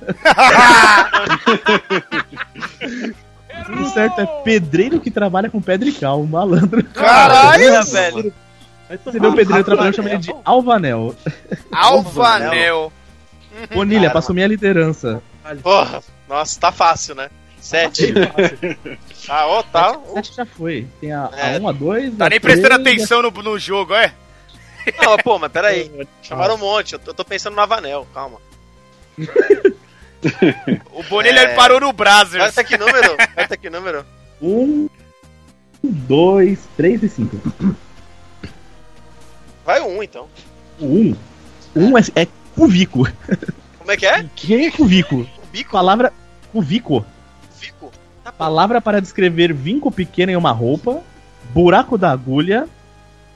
[3.78, 6.82] O certo é pedreiro que trabalha com pedra e cal, um malandro.
[6.82, 8.32] Caralho, velho.
[9.04, 11.14] Você vê o pedreiro trabalhando, chama ele de Alvanel.
[11.70, 12.92] Alvanel.
[13.72, 15.22] Bonilha, pra assumir a liderança.
[15.62, 17.28] Porra, nossa, tá fácil, né?
[17.60, 18.12] Sete.
[19.28, 19.98] Ah, ó, tá.
[19.98, 20.86] O 7 já foi.
[21.00, 21.56] Tem a, É.
[21.56, 22.16] a 1, a 2.
[22.16, 24.14] Tá a nem prestando três, atenção no, no jogo, é?
[25.02, 25.90] Não, pô, mas peraí.
[26.22, 26.94] Chamaram um monte.
[26.94, 28.38] Eu tô, eu tô pensando no Avanel, calma.
[30.92, 31.44] O Bonilha É.
[31.44, 32.44] ele parou no Brazzers.
[32.44, 33.14] Aperta que número?
[33.18, 34.04] Aperta que número?
[34.42, 34.88] 1,
[35.82, 37.76] 2, 3 e 5.
[39.64, 40.28] Vai um, então.
[40.78, 41.16] O 1.
[41.74, 43.08] O 1 é, é cuvico.
[43.78, 44.24] Como é que é?
[44.36, 45.26] Que cuvico?
[45.50, 45.72] Bico?
[45.72, 46.12] Palavra
[46.52, 47.04] cuvico.
[47.58, 47.90] Fico?
[48.36, 51.00] Palavra para descrever vinco pequeno em uma roupa.
[51.52, 52.68] Buraco da agulha.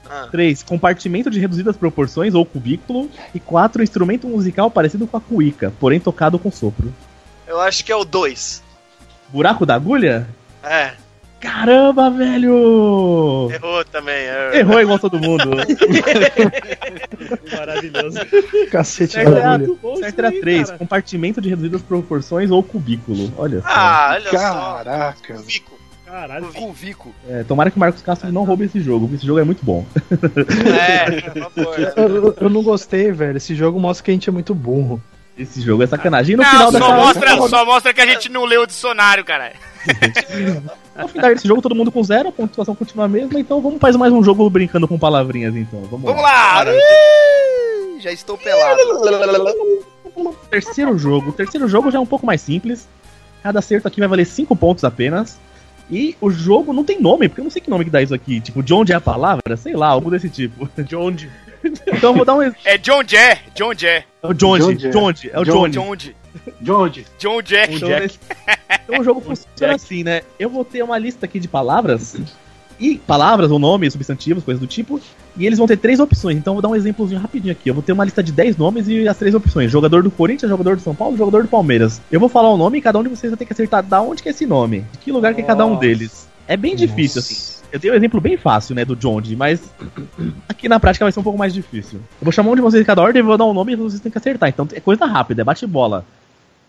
[0.09, 0.28] Ah.
[0.30, 0.62] 3.
[0.62, 3.11] Compartimento de reduzidas proporções ou cubículo.
[3.35, 3.83] E 4.
[3.83, 6.92] Instrumento musical parecido com a cuíca, porém tocado com sopro.
[7.46, 8.62] Eu acho que é o dois.
[9.28, 10.26] Buraco da agulha?
[10.62, 10.92] É,
[11.44, 13.50] Caramba, velho!
[13.52, 14.14] errou também.
[14.14, 14.61] é.
[14.61, 15.50] Errou igual todo mundo.
[17.57, 18.18] Maravilhoso.
[18.70, 19.96] Cacete Certo da agulha.
[19.98, 20.70] certo era 3.
[20.72, 23.33] Compartimento de reduzidas proporções ou cubículo.
[23.37, 23.66] Olha só.
[23.68, 25.37] Ah, olha Caraca.
[25.37, 25.42] só.
[25.42, 25.74] Fico.
[26.07, 26.46] Caralho.
[26.52, 27.12] Cuvico.
[27.28, 29.64] É, tomara que o Marcos Castro não roube esse jogo, porque esse jogo é muito
[29.64, 29.85] bom.
[30.78, 31.92] É, por favor.
[31.96, 33.37] Eu, eu- eu não gostei, velho.
[33.37, 35.02] Esse jogo mostra que a gente é muito burro.
[35.36, 36.34] Esse jogo é sacanagem.
[36.34, 38.66] E no Não, final só dessa- mostra, só mostra que a gente não leu o
[38.66, 39.52] dicionário, cara.
[40.96, 43.80] No final desse jogo, todo mundo com zero, a pontuação continua a mesma, então vamos
[43.80, 45.80] fazer mais um jogo brincando com palavrinhas, então.
[45.90, 46.62] Vamos, Vamos lá.
[46.62, 46.70] lá.
[48.00, 48.80] Já estou pelado.
[50.50, 51.30] Terceiro jogo.
[51.30, 52.86] O terceiro jogo já é um pouco mais simples.
[53.42, 55.38] Cada acerto aqui vai valer 5 pontos apenas.
[55.90, 58.14] E o jogo não tem nome, porque eu não sei que nome que dá isso
[58.14, 58.40] aqui.
[58.40, 59.56] Tipo, de onde é a palavra?
[59.56, 60.68] Sei lá, algo desse tipo.
[60.82, 61.30] De onde?
[61.87, 62.61] Então eu vou dar um exemplo.
[62.64, 64.05] É John Jé, John Jé.
[64.22, 64.90] É o Johnny, Johnny.
[64.90, 65.72] Johnny, é o Johnny.
[65.72, 66.16] Johnny.
[66.61, 67.05] John Jé.
[67.18, 67.74] John Jack.
[67.77, 68.18] Então, nesse-
[68.85, 70.22] então o jogo funciona assim, né?
[70.38, 72.16] Eu vou ter uma lista aqui de palavras
[72.79, 75.00] e palavras ou nomes, substantivos, coisas do tipo,
[75.37, 76.37] e eles vão ter três opções.
[76.37, 77.68] Então eu vou dar um exemplozinho rapidinho aqui.
[77.70, 80.50] Eu vou ter uma lista de 10 nomes e as três opções: jogador do Corinthians,
[80.50, 82.00] jogador do São Paulo, jogador do Palmeiras.
[82.11, 84.03] Eu vou falar o nome e cada um de vocês vai ter que acertar da
[84.03, 85.81] onde que é esse nome, de que lugar que é cada um Nossa.
[85.81, 86.29] deles.
[86.48, 87.62] É bem difícil assim.
[87.74, 89.60] Eu dei um exemplo bem fácil, né, do John, Dee, mas
[90.48, 91.98] aqui na prática vai ser um pouco mais difícil.
[91.98, 93.76] Eu vou chamar um de vocês de cada ordem e vou dar um nome e
[93.76, 94.48] vocês têm que acertar.
[94.48, 96.06] Então é coisa rápida, é bate-bola.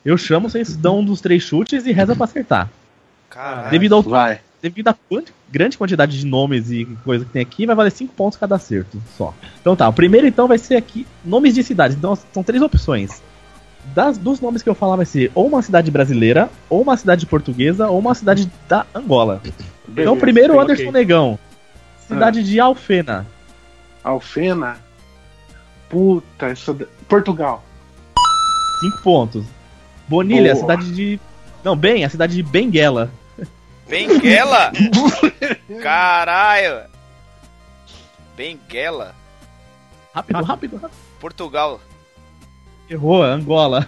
[0.03, 2.71] Eu chamo, vocês dão um dos três chutes e reza pra acertar.
[3.29, 3.69] Caralho.
[3.69, 4.39] Devido, ao, Vai.
[4.59, 4.95] devido à
[5.47, 8.99] grande quantidade de nomes e coisa que tem aqui, vai valer 5 pontos cada acerto
[9.15, 9.31] só.
[9.61, 11.95] Então tá, o primeiro então vai ser aqui nomes de cidades.
[11.95, 13.21] Então são três opções.
[13.93, 17.27] Das, dos nomes que eu falar vai ser ou uma cidade brasileira, ou uma cidade
[17.27, 19.39] portuguesa, ou uma cidade da Angola.
[19.89, 20.73] Então primeiro o ok.
[20.73, 21.39] Anderson Negão.
[22.07, 23.25] Cidade de Alfena.
[24.03, 24.77] Alfena.
[25.89, 26.75] Puta, essa.
[27.07, 27.63] Portugal.
[28.81, 29.45] 5 pontos.
[30.07, 30.61] Bonilha, Boa.
[30.61, 31.19] cidade de.
[31.63, 33.09] Não, bem, a cidade de Benguela.
[33.87, 34.71] Benguela?
[35.81, 36.81] Caralho.
[38.35, 39.15] Benguela?
[40.13, 40.97] Rápido, rápido, rápido.
[41.19, 41.79] Portugal.
[42.89, 43.87] Errou, Angola.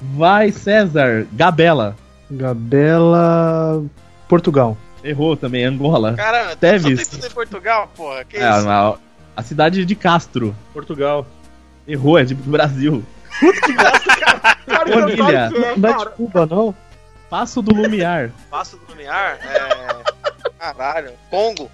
[0.00, 1.26] Vai, César.
[1.32, 1.96] Gabela.
[2.30, 3.84] Gabela.
[4.28, 4.76] Portugal.
[5.04, 6.14] Errou também, Angola.
[6.14, 7.08] Caramba, só Teves.
[7.08, 8.24] tem tudo em Portugal, porra.
[8.24, 8.68] Que É, isso?
[8.68, 8.96] a,
[9.36, 10.56] a cidade de Castro.
[10.72, 11.26] Portugal.
[11.86, 13.04] Errou, é de Brasil.
[14.86, 15.50] Bonilha.
[15.76, 16.74] Não é de Cuba, não?
[17.28, 18.30] Passo do Lumiar.
[18.50, 19.38] Passo do Lumiar?
[19.42, 20.40] É.
[20.58, 21.12] Caralho.
[21.30, 21.70] Congo.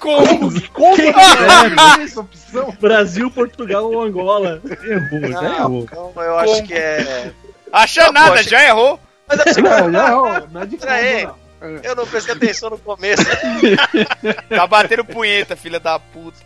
[0.00, 0.52] Como?
[2.00, 2.74] Essa opção.
[2.80, 4.62] Brasil, Portugal ou Angola.
[4.84, 5.86] Errou, já Não, errou.
[5.88, 7.32] Congo eu acho que é.
[7.72, 8.42] Não, nada, poxa.
[8.48, 9.00] já errou.
[9.26, 10.76] Mas é Não, não, não é de.
[10.76, 10.90] Cuba,
[11.24, 11.47] não.
[11.82, 13.22] Eu não prestei atenção no começo.
[14.48, 16.38] Tá batendo punheta, filha da puta.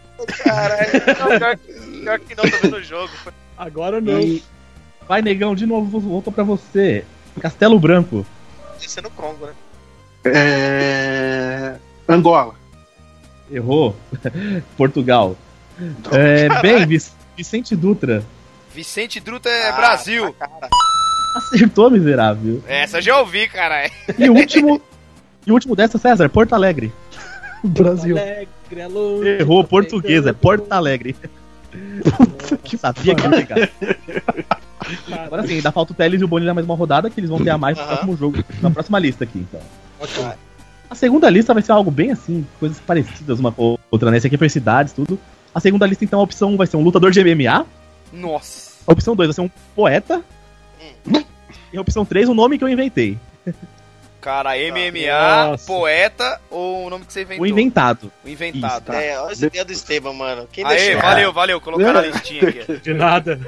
[0.44, 0.90] Caralho.
[1.38, 3.12] Pior, que, pior que não, tô vendo o jogo.
[3.56, 4.20] Agora não.
[4.20, 4.42] E-
[5.08, 7.04] Vai, negão, de novo, voltou pra você.
[7.40, 8.24] Castelo Branco.
[8.80, 9.52] Isso é no Congo, né?
[10.24, 11.74] É.
[12.08, 12.54] Angola.
[13.50, 13.96] Errou.
[14.76, 15.36] Portugal.
[16.12, 18.24] É, bem, Vic- Vicente Dutra.
[18.74, 20.32] Vicente Druta é Ah, Brasil.
[20.34, 20.68] cara.
[21.36, 22.62] Acertou, miserável.
[22.66, 23.90] Essa eu já ouvi, caralho.
[24.18, 24.80] E o último.
[25.46, 26.92] e o último dessa, César, Porto Alegre.
[27.64, 28.16] Brasil.
[28.16, 31.14] Alegre, é longe, Errou, português, é Porto Alegre.
[32.64, 33.70] Que Sabia que ia pegar.
[35.24, 37.42] Agora sim, ainda falta o Teles e o Bonilha mais uma rodada que eles vão
[37.42, 39.60] ter a mais no próximo jogo, na próxima lista aqui, então.
[40.00, 40.32] Ótimo.
[40.90, 44.18] A segunda lista vai ser algo bem assim, coisas parecidas uma com a outra, né?
[44.18, 45.18] Esse aqui foi cidades, tudo.
[45.54, 47.64] A segunda lista, então, a opção 1 vai ser um lutador de MMA.
[48.12, 48.72] Nossa.
[48.86, 50.22] A opção 2 vai ser um poeta.
[51.72, 53.18] E a opção 3, um nome que eu inventei.
[54.22, 55.66] Cara, MMA, Nossa.
[55.66, 57.42] poeta ou o nome que você inventou?
[57.42, 58.12] O inventado.
[58.24, 58.82] O inventado.
[58.84, 60.48] Isso, É, olha essa ideia do Esteban, mano.
[60.52, 61.02] Quem Aê, deixou?
[61.02, 61.60] valeu, valeu.
[61.60, 62.76] Colocar na listinha aqui.
[62.80, 63.40] De nada.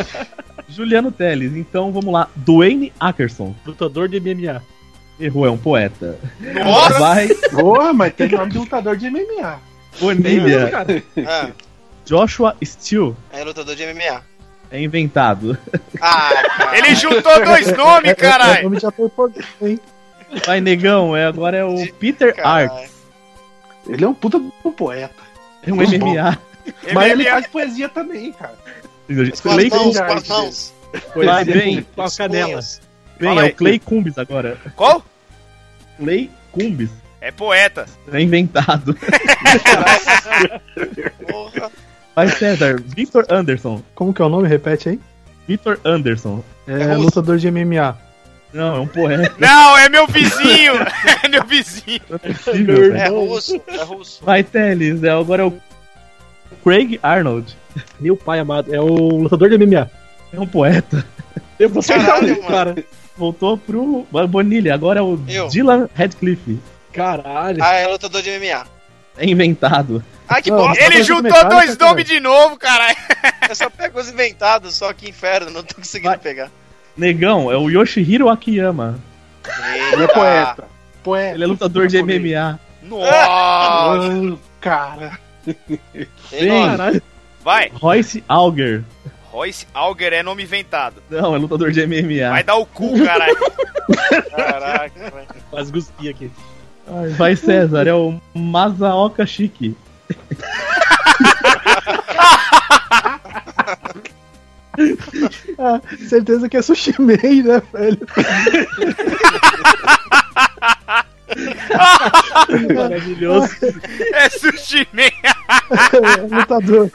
[0.68, 1.56] Juliano Teles.
[1.56, 2.28] Então, vamos lá.
[2.36, 3.54] Dwayne Ackerson.
[3.66, 4.62] Lutador de MMA.
[5.18, 6.18] Errou, é um poeta.
[6.64, 6.98] Nossa!
[6.98, 9.58] Vai, Porra, mas tem nome de lutador de MMA.
[9.98, 10.70] Bonilha.
[11.26, 11.50] Ah,
[12.04, 13.14] Joshua Steele.
[13.32, 14.22] é lutador de MMA.
[14.72, 15.58] É inventado.
[16.00, 16.78] Ah, cara.
[16.78, 18.62] Ele juntou dois nomes, O caralho.
[18.64, 19.80] nome já foi por hein?
[20.46, 21.16] Vai, negão.
[21.16, 22.72] É, agora é o Peter Caralho.
[22.72, 22.90] Art.
[23.88, 25.14] Ele é um puta do poeta.
[25.66, 26.38] É um Muito MMA.
[26.94, 27.30] Mas ele MMA.
[27.30, 28.54] faz poesia também, cara.
[29.42, 29.70] Clay
[30.16, 30.74] as mãos.
[31.14, 32.60] Vai, bem, Com a canela.
[33.18, 33.50] bem, Fala é aí.
[33.50, 34.56] o Clay Cumbis agora.
[34.76, 35.04] Qual?
[35.98, 36.90] Clay Cumbis.
[37.20, 37.86] É poeta.
[38.12, 38.96] É inventado.
[41.30, 41.70] Porra.
[42.14, 42.80] Vai, César.
[42.84, 43.82] Victor Anderson.
[43.94, 44.48] Como que é o nome?
[44.48, 45.00] Repete aí.
[45.46, 46.42] Victor Anderson.
[46.66, 47.00] É, russo.
[47.00, 47.96] lutador de MMA.
[48.52, 49.34] Não, é um poeta.
[49.38, 50.74] Não, é meu vizinho.
[51.22, 52.00] É meu vizinho.
[52.22, 54.24] É possível, É russo, é russo.
[54.24, 55.02] Vai, Teles.
[55.04, 55.52] É, agora é o
[56.64, 57.56] Craig Arnold.
[58.00, 58.74] Meu pai amado.
[58.74, 59.90] É o lutador de MMA.
[60.32, 61.04] É um poeta.
[61.58, 62.48] Eu vou Caralho, mano.
[62.48, 62.84] cara.
[63.16, 64.74] Voltou pro Bonilha.
[64.74, 65.48] Agora é o Eu.
[65.48, 66.58] Dylan Radcliffe.
[66.92, 67.62] Caralho.
[67.62, 68.66] Ah, é lutador de MMA.
[69.18, 70.02] É inventado.
[70.26, 70.82] Ah, que bosta.
[70.82, 72.96] Ele juntou dois nomes de novo, caralho.
[73.48, 76.18] Eu só pego os inventados, só que inferno, não tô conseguindo Vai.
[76.18, 76.50] pegar.
[76.96, 78.98] Negão, é o Yoshihiro Akiyama.
[79.92, 80.64] Ele é poeta.
[81.02, 81.34] Poeta.
[81.34, 82.02] Ele é lutador de.
[82.02, 82.58] MMA.
[82.82, 84.38] Nossa.
[84.60, 85.18] Cara.
[85.46, 87.02] Nome.
[87.42, 87.70] Vai.
[87.74, 88.84] Royce Auger.
[89.30, 91.02] Royce Auger é nome inventado.
[91.08, 92.30] Não, é lutador de MMA.
[92.30, 93.36] Vai dar o cu, caralho.
[94.36, 95.26] Caraca, velho.
[95.50, 96.30] Quase cuspi aqui.
[97.16, 99.74] Vai, César, é o Masaoka Shiki.
[105.58, 107.98] Ah, certeza que é Sushi Man, né, velho?
[112.74, 113.56] Maravilhoso.
[114.12, 115.02] É sushi man.
[115.02, 116.90] É, lutador.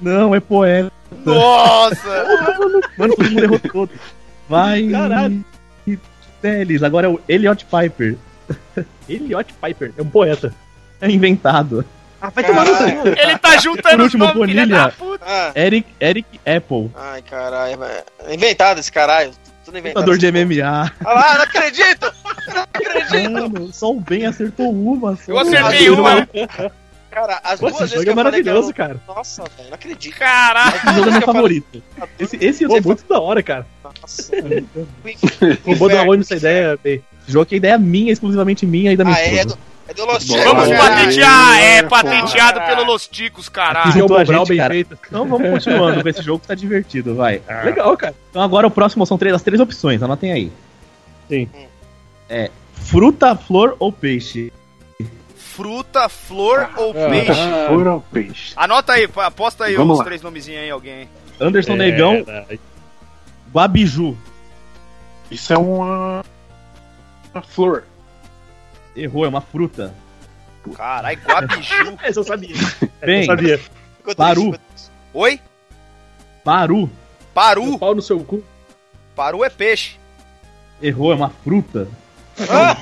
[0.00, 0.92] Não, é poeta.
[1.24, 2.26] Nossa!
[2.96, 3.90] Mano, todo mundo errou todo.
[4.48, 4.88] Vai.
[4.88, 5.44] Caralho.
[6.40, 8.16] Teles, agora é o Elliot Piper.
[9.08, 10.54] Elliot Piper, é um poeta.
[11.00, 11.84] É inventado.
[12.20, 13.08] Ah, vai tomar no cu.
[13.08, 15.24] Ele tá juntando os último, nomes, filha da puta.
[15.24, 16.90] Ah, Eric, Eric Apple.
[16.96, 17.78] ai, caralho.
[18.26, 19.30] É inventado esse caralho.
[19.64, 20.04] Tudo inventado.
[20.06, 20.92] Lutador de MMA.
[21.04, 22.12] Olha lá, não acredito!
[22.54, 23.30] Não acredito!
[23.30, 25.14] Mano, só o Ben acertou uma.
[25.16, 25.30] Só.
[25.32, 26.28] Eu acertei uma.
[27.10, 28.74] Cara, as Pô, duas esse vezes jogo que é maravilhoso, eu...
[28.74, 29.00] cara.
[29.08, 30.16] Nossa, velho, não acredito.
[30.18, 30.76] Caralho!
[30.76, 31.82] Esse jogo é meu favorito.
[32.18, 33.66] Esse, esse eu muito da hora, cara.
[33.82, 34.32] Nossa.
[35.64, 37.02] Roubou da onde essa ideia, Bey?
[37.22, 39.56] Esse jogo que é ideia minha, exclusivamente minha e da minha Ah, é esposa.
[39.56, 39.58] do,
[39.88, 41.58] é do Los Vamos patentear!
[41.58, 44.04] É patenteado pelo Los Ticos, caralho.
[44.04, 44.74] Um Mobral gente, bem cara.
[44.74, 44.98] feito.
[45.06, 47.42] Então vamos continuando com esse jogo que tá divertido, vai.
[47.64, 48.14] Legal, cara.
[48.30, 50.52] Então agora o próximo são três, as três opções, anotem aí.
[51.28, 51.48] Sim.
[52.28, 54.52] É fruta, flor ou peixe?
[55.36, 57.32] Fruta, flor ou Ah, peixe?
[57.68, 58.52] Fura o peixe.
[58.56, 60.04] Anota aí, aposta aí Vamos os lá.
[60.04, 61.08] três nomezinhos aí, alguém.
[61.40, 62.24] Anderson É, Negão,
[63.52, 64.16] Guabiju.
[65.30, 66.24] Isso é uma.
[67.34, 67.84] Uma flor.
[68.98, 69.94] Errou, é uma fruta.
[70.74, 71.98] Caralho, Guabiju.
[72.02, 72.54] Essa eu sabia.
[73.00, 73.20] Bem.
[73.20, 73.60] eu sabia.
[74.16, 74.54] Paru.
[75.14, 75.40] Oi?
[76.44, 76.90] Paru.
[77.32, 77.78] Paru.
[77.78, 78.42] Pau no seu cu.
[79.14, 79.96] Paru é peixe.
[80.82, 81.88] Errou, é uma fruta.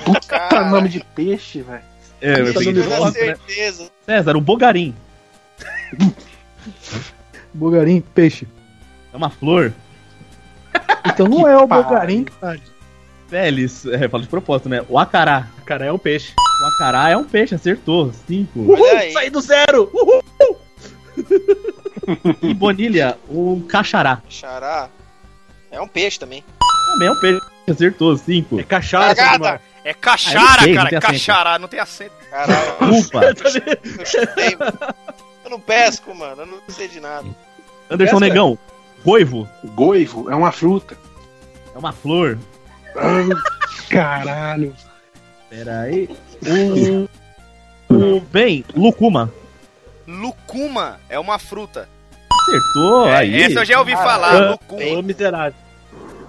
[0.05, 0.71] Puta Caralho.
[0.71, 1.81] nome de peixe, velho.
[2.21, 3.25] É, Tá eu peguei dando de Com volta, né?
[3.25, 3.91] certeza.
[4.05, 4.95] César, o Bogarim.
[7.53, 8.47] Bugarim, peixe.
[9.13, 9.73] É uma flor.
[11.05, 11.83] Então não é o pariu.
[11.83, 12.59] Bugarim, cara.
[13.29, 14.83] Teles, é, fala de propósito, né?
[14.87, 15.47] O Acará.
[15.67, 16.33] Cara, é um peixe.
[16.61, 18.11] O Acará é um peixe, acertou.
[18.27, 18.73] Cinco.
[18.97, 19.11] Aí.
[19.13, 19.89] Saí do zero!
[19.93, 20.57] Uhul!
[22.41, 24.21] E Bonilha, o Caxará.
[24.29, 24.87] Xará.
[25.69, 26.41] É um peixe também.
[26.93, 28.15] Também é um peixe, acertou.
[28.15, 28.57] Cinco.
[28.57, 29.61] É cachaça, Cagada.
[29.83, 30.99] É Ah, eu caxara, sei, cara.
[31.01, 32.13] Caxará, não tem acento.
[32.29, 33.25] Caralho, Desculpa.
[33.25, 33.35] eu
[34.05, 34.77] chutei, mano.
[35.43, 36.43] Eu não pesco, mano.
[36.43, 37.27] Eu não sei de nada.
[37.91, 38.25] Anderson Essa?
[38.25, 38.57] Negão.
[39.03, 39.47] Goivo.
[39.75, 40.97] Goivo é uma fruta.
[41.75, 42.37] É uma flor.
[42.95, 44.73] Ah, caralho.
[45.49, 46.09] Pera aí.
[47.89, 47.93] O...
[47.93, 48.21] o...
[48.21, 49.31] Bem, Lucuma.
[50.07, 51.87] Lucuma é uma fruta.
[52.31, 53.07] Acertou.
[53.07, 53.43] É, aí.
[53.43, 54.35] essa eu já ouvi falar.
[54.35, 54.83] Ah, Lucuma.
[54.83, 55.59] Ô, miserável.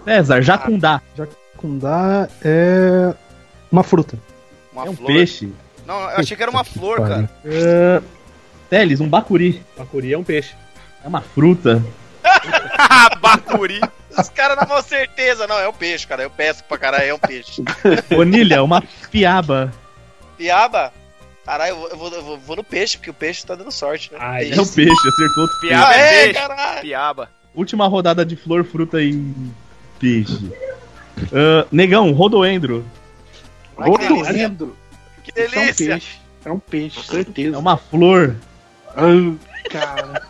[0.04, 1.02] César, Jacundá.
[1.16, 3.14] Jacundá é
[3.70, 4.18] uma fruta.
[4.72, 5.06] Uma é um flor.
[5.06, 5.52] peixe.
[5.86, 7.30] Não, eu achei que era uma flor, cara.
[7.44, 8.02] Ah,
[8.70, 9.62] Teles, um bacuri.
[9.76, 10.54] Bacuri é um peixe.
[11.02, 11.82] É uma fruta.
[13.20, 13.80] Bacuri.
[14.20, 15.46] Os caras não vão certeza.
[15.46, 16.22] Não, é um peixe, cara.
[16.22, 17.04] Eu pesco pra caralho.
[17.04, 17.62] É um peixe.
[18.10, 19.72] Bonilha, uma piaba.
[20.36, 20.92] Piaba?
[21.44, 24.12] Caralho, eu vou, eu vou, eu vou- no peixe, porque o peixe tá dando sorte,
[24.12, 24.18] né?
[24.20, 25.74] Ai, É um peixe, acertou outro peixe.
[25.74, 26.32] Piaba é é, peixe.
[26.40, 26.80] caralho.
[26.82, 27.30] Piaba.
[27.54, 29.32] Última rodada de flor, fruta e
[29.98, 30.50] peixe.
[31.32, 32.84] Ah, negão, Rodoendro.
[33.78, 34.66] Ai, que delícia.
[35.24, 35.88] Que Isso é um delícia.
[35.88, 36.18] peixe.
[36.44, 37.56] É um peixe, certeza.
[37.56, 38.36] É uma flor.
[38.88, 39.34] Ah,
[39.70, 40.22] cara.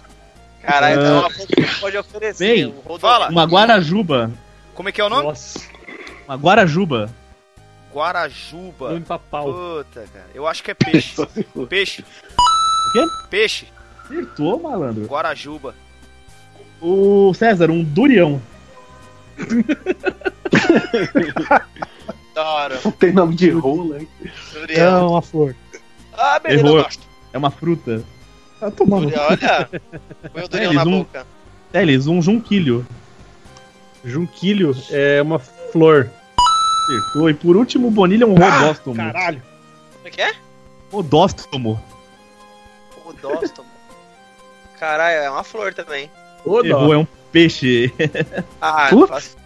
[0.68, 1.02] Caralho, Ah.
[1.02, 2.44] então é uma você pode oferecer.
[2.46, 2.74] Bem.
[3.00, 3.28] Fala.
[3.30, 4.30] Uma guarajuba.
[4.74, 5.22] Como é que é o nome?
[5.24, 5.60] Nossa,
[6.26, 7.10] Uma guarajuba.
[7.92, 8.90] Guarajuba.
[8.90, 9.46] nome pra pau.
[9.52, 10.26] Puta, cara.
[10.34, 11.16] Eu acho que é peixe.
[11.68, 12.02] Peixe.
[12.02, 13.06] O quê?
[13.30, 13.66] Peixe.
[14.04, 15.06] Acertou, malandro.
[15.06, 15.74] Guarajuba.
[16.82, 18.40] O César, um durião.
[22.34, 22.78] Da hora.
[22.98, 24.08] Tem nome de rola, hein?
[24.68, 25.54] É uma flor.
[26.12, 26.78] Ah, beleza, Errou.
[26.78, 27.02] eu gosto.
[27.32, 28.02] É uma fruta.
[28.60, 29.12] Tá tomando.
[29.16, 29.68] Olha.
[30.32, 31.26] Põe o Durian eles na não- boca.
[31.72, 32.86] Teles, um junquilho.
[34.04, 36.10] Junquilho é uma flor.
[36.88, 37.28] Acertou.
[37.30, 38.96] E por último, Bonilha, um rodóstomo.
[38.96, 39.42] Caralho.
[39.94, 40.32] Como é que é?
[40.90, 41.82] Rodóstomo.
[43.04, 43.68] Rodóstomo.
[44.80, 46.10] Caralho, é uma flor também.
[46.64, 47.92] Errou, é um peixe.
[48.62, 49.36] Ah, não faço.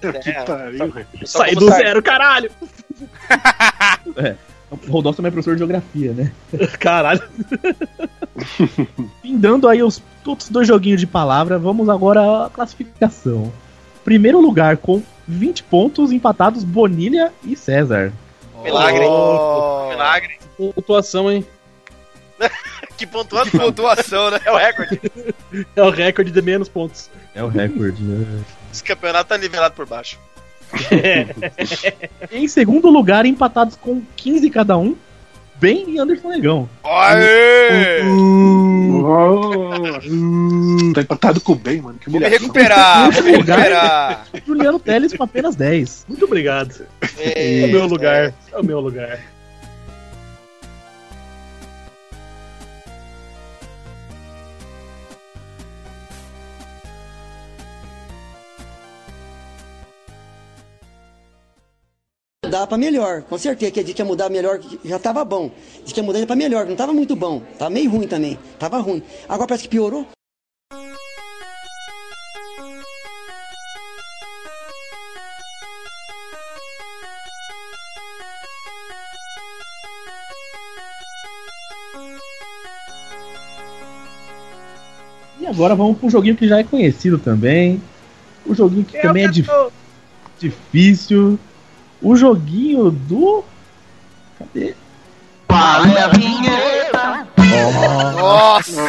[0.00, 1.06] Que É, pariu, velho.
[1.24, 2.50] só Saí como do sai- zero, caralho.
[4.72, 6.32] O Rodóstomo é professor de geografia, né?
[6.80, 7.22] Caralho.
[9.20, 13.52] Findando aí os outros dois joguinhos de palavra, vamos agora à classificação.
[14.02, 18.12] Primeiro lugar com 20 pontos, empatados Bonilha e César.
[18.62, 19.04] Milagre.
[19.04, 19.88] Oh.
[19.90, 20.38] Milagre.
[20.56, 21.46] Pontuação, hein?
[22.96, 23.50] Que pontuando.
[23.50, 24.38] Que pontuação, né?
[24.44, 25.00] É o recorde.
[25.74, 27.10] É o recorde de menos pontos.
[27.34, 28.44] É o recorde, né?
[28.72, 30.18] Esse campeonato tá nivelado por baixo.
[32.32, 34.94] Em segundo lugar, empatados com 15 cada um,
[35.60, 36.68] Ben e Anderson Negão.
[36.84, 38.02] Aê!
[39.04, 41.98] Oh, tá empatado com o bem, mano.
[41.98, 42.40] Que Vou me humilhação.
[42.46, 43.58] recuperar, vou me Lugar.
[43.58, 44.26] recuperar.
[44.46, 46.06] Juliano Teles com apenas 10.
[46.08, 46.86] Muito obrigado.
[47.18, 48.34] É o meu lugar.
[48.52, 49.20] É o meu lugar.
[62.52, 63.22] mudar para melhor.
[63.22, 65.50] Com certeza que a gente ia mudar melhor, já estava bom.
[65.82, 67.42] Diz que ia mudar para melhor, não estava muito bom.
[67.50, 68.38] Estava meio ruim também.
[68.52, 69.02] Estava ruim.
[69.26, 70.06] Agora parece que piorou.
[85.40, 87.80] E agora vamos para um joguinho que já é conhecido também.
[88.44, 89.50] O um joguinho que Eu também tô...
[89.50, 89.70] é
[90.38, 91.38] difícil
[92.02, 93.44] o joguinho do.
[94.38, 94.74] Cadê?
[95.50, 97.28] É a vinheta?
[98.16, 98.80] Nossa!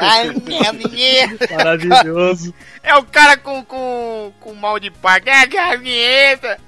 [0.00, 1.54] Ai, minha vinheta!
[1.54, 2.54] Maravilhoso.
[2.82, 5.28] É o cara com, com, com mal de parque.
[5.28, 6.58] É é a vinheta!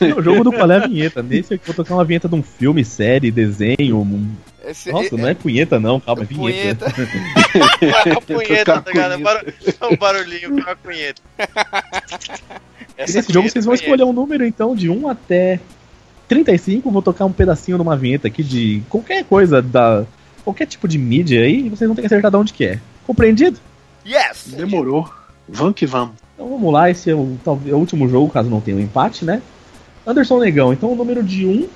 [0.00, 1.22] É o jogo do qual é a vinheta.
[1.22, 3.98] Nesse aqui vou tocar uma vinheta de um filme, série, desenho.
[4.00, 4.34] um-
[4.66, 6.86] Esse, Nossa, não é punheta não, calma, é vinheta.
[8.06, 9.12] É a punheta, tá ligado?
[9.14, 9.44] É bar-
[9.80, 11.22] É um barulhinho com a punheta.
[12.98, 15.60] E nesse jogo vocês vão escolher um número então de 1 até
[16.28, 16.90] 35.
[16.90, 20.06] Vou tocar um pedacinho numa vinheta aqui de qualquer coisa da.
[20.42, 22.80] qualquer tipo de mídia aí, e vocês vão ter que acertar de onde que é.
[23.06, 23.58] Compreendido?
[24.06, 24.46] Yes!
[24.56, 25.10] Demorou.
[25.46, 26.14] Vamos que vamos.
[26.34, 28.80] Então vamos lá, esse é o, talvez, é o último jogo, caso não tenha um
[28.80, 29.42] empate, né?
[30.06, 31.68] Anderson Negão, então o número de 1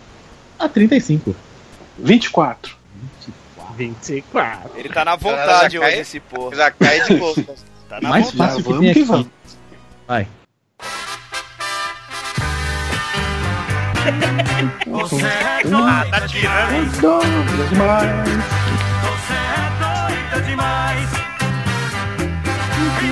[0.58, 1.36] a 35.
[1.98, 2.76] 24.
[3.90, 4.70] 24.
[4.76, 6.54] Ele tá na vontade hoje, cai- esse porra.
[6.56, 7.44] Já cai de boca.
[7.90, 8.50] Tá na Mais vontade.
[8.52, 9.26] fácil vamos que vamos.
[10.06, 10.28] Vai.
[14.86, 16.92] Você é doida demais.
[16.92, 17.06] Você
[19.34, 21.10] é doida demais.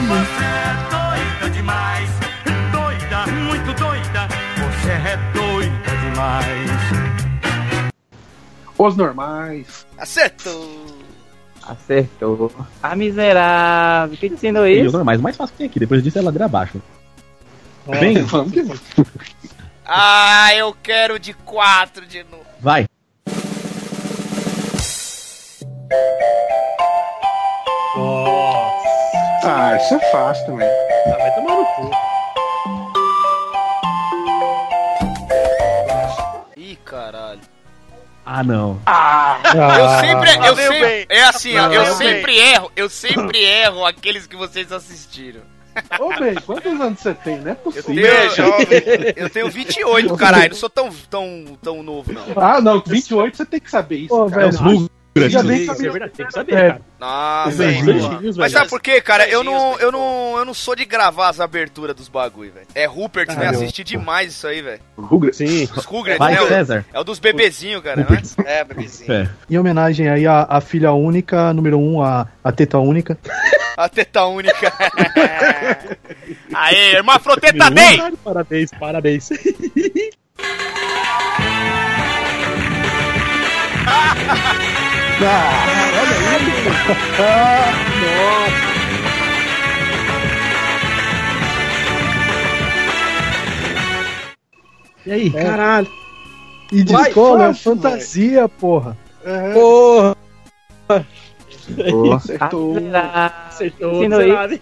[0.06, 2.10] Você é doida demais.
[2.72, 4.28] Doida, muito doida.
[4.56, 6.97] Você é doida demais.
[8.78, 9.86] Os normais.
[9.98, 10.86] Acertou!
[11.66, 12.50] Acertou.
[12.82, 14.16] Ah, miserável.
[14.16, 14.96] Quem te ensinou E os isso?
[14.96, 15.80] normais, mais fácil que tem aqui.
[15.80, 16.80] Depois disso é ladeira abaixo.
[17.88, 18.80] É, Bem, vamos que vamos.
[19.84, 22.44] Ah, eu quero de 4 de novo.
[22.60, 22.86] vai.
[29.44, 30.68] Ah, isso é fácil também.
[31.06, 31.90] Ah, vai tomar no cu.
[36.56, 37.27] Ih, caralho.
[38.30, 38.72] Ah, não.
[38.72, 41.06] Eu Ah, sempre, eu sempre, bem.
[41.08, 45.40] é assim, ó, eu sempre erro, eu sempre erro aqueles que vocês assistiram.
[45.98, 47.38] Ô, bem, quantos anos você tem?
[47.38, 47.94] Não é Eu possível.
[47.94, 48.66] tenho, é jovem.
[49.16, 52.24] eu tenho 28, caralho, não sou tão, tão, tão novo, não.
[52.36, 54.08] Ah, não, 28 você tem que saber isso.
[54.08, 54.50] Pô, cara.
[54.50, 54.90] velho,
[55.28, 56.68] Já bem Isso é tem que saber, É.
[56.68, 56.80] cara.
[57.56, 57.82] Bem,
[58.36, 59.28] Mas sabe por quê, cara?
[59.28, 62.66] Eu não, eu não, eu não sou de gravar as aberturas dos bagulho, velho.
[62.74, 63.48] É Rupert, né?
[63.48, 64.80] Assisti demais isso aí, velho.
[65.32, 65.68] Sim.
[65.76, 66.46] Os Rugrats, Vai, né?
[66.46, 66.84] César.
[66.92, 68.06] É o dos bebezinhos, cara, né?
[68.44, 69.12] É, bebezinho.
[69.12, 69.28] É.
[69.48, 73.18] Em homenagem aí à, à filha única, número 1, um, a, a teta única.
[73.78, 74.72] A teta única.
[76.52, 77.96] Aê, hermafroteta Day!
[78.24, 79.28] Parabéns, parabéns.
[95.04, 95.30] E aí?
[95.30, 95.88] Caralho.
[96.70, 98.96] E de Vai, escola é fantasia, porra.
[99.24, 100.16] É, Porra.
[102.14, 102.76] acertou.
[103.48, 104.60] Acertou, Ensinou miserável.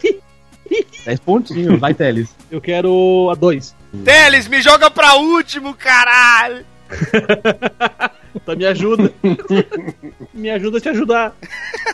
[1.05, 2.35] 10 pontinhos, vai, Teles.
[2.51, 3.77] Eu quero a 2.
[4.05, 6.65] Teles, me joga pra último, caralho!
[8.47, 9.13] Então me ajuda.
[10.33, 11.37] me ajuda a te ajudar.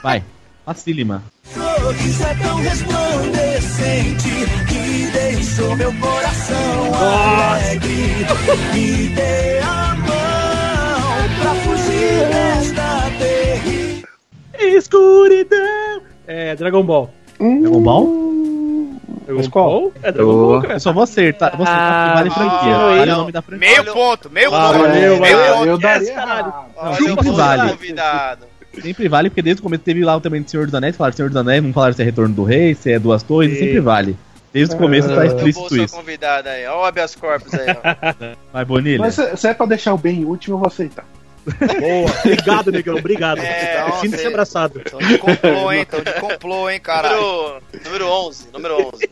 [0.03, 0.23] Vai.
[0.67, 1.25] Facílima.
[1.45, 4.29] Sorriso é tão resplandecente
[4.69, 8.27] que deixou meu coração alegre.
[8.75, 14.09] Me dê a mão pra fugir desta terrível.
[14.61, 16.03] Escuridão.
[16.27, 17.11] É, Dragon Ball.
[17.39, 18.07] Dragon Ball?
[19.27, 19.93] Dragon qual?
[20.03, 20.75] É Dragon Ball, cara.
[20.75, 21.57] Eu só vou acertar.
[21.57, 22.77] Vou acertar vale franquia.
[22.77, 23.68] Ah, Vale o nome da franquia.
[23.68, 24.79] Meio ponto, meio Ah, ponto.
[24.83, 25.55] valeu, meio valeu.
[25.55, 25.66] ponto.
[25.68, 26.53] Eu daria caralho.
[26.77, 27.70] Olha, Sempre vale.
[27.73, 28.47] convidado.
[28.81, 31.29] Sempre vale, porque desde o começo teve lá também do Senhor dos Anéis, falaram Senhor
[31.29, 34.16] dos Anéis, não falaram se é Retorno do Rei, se é Duas Torres, sempre vale.
[34.53, 35.95] Desde o começo tá Eu vou explícito isso.
[35.97, 36.66] convidado aí.
[36.66, 38.35] Ó o habeas corpus aí, ó.
[38.53, 38.99] Vai, Bonilha.
[38.99, 41.05] Mas se se é pra deixar o bem último, eu vou aceitar.
[41.45, 42.11] Boa.
[42.24, 42.97] Obrigado, negão.
[42.97, 43.38] Obrigado.
[43.38, 44.80] É, Sinta-se abraçado.
[44.80, 45.84] Tão de complô, hein?
[45.84, 47.16] Tão de complô, hein, caralho.
[47.16, 49.11] Número, número 11, número 11.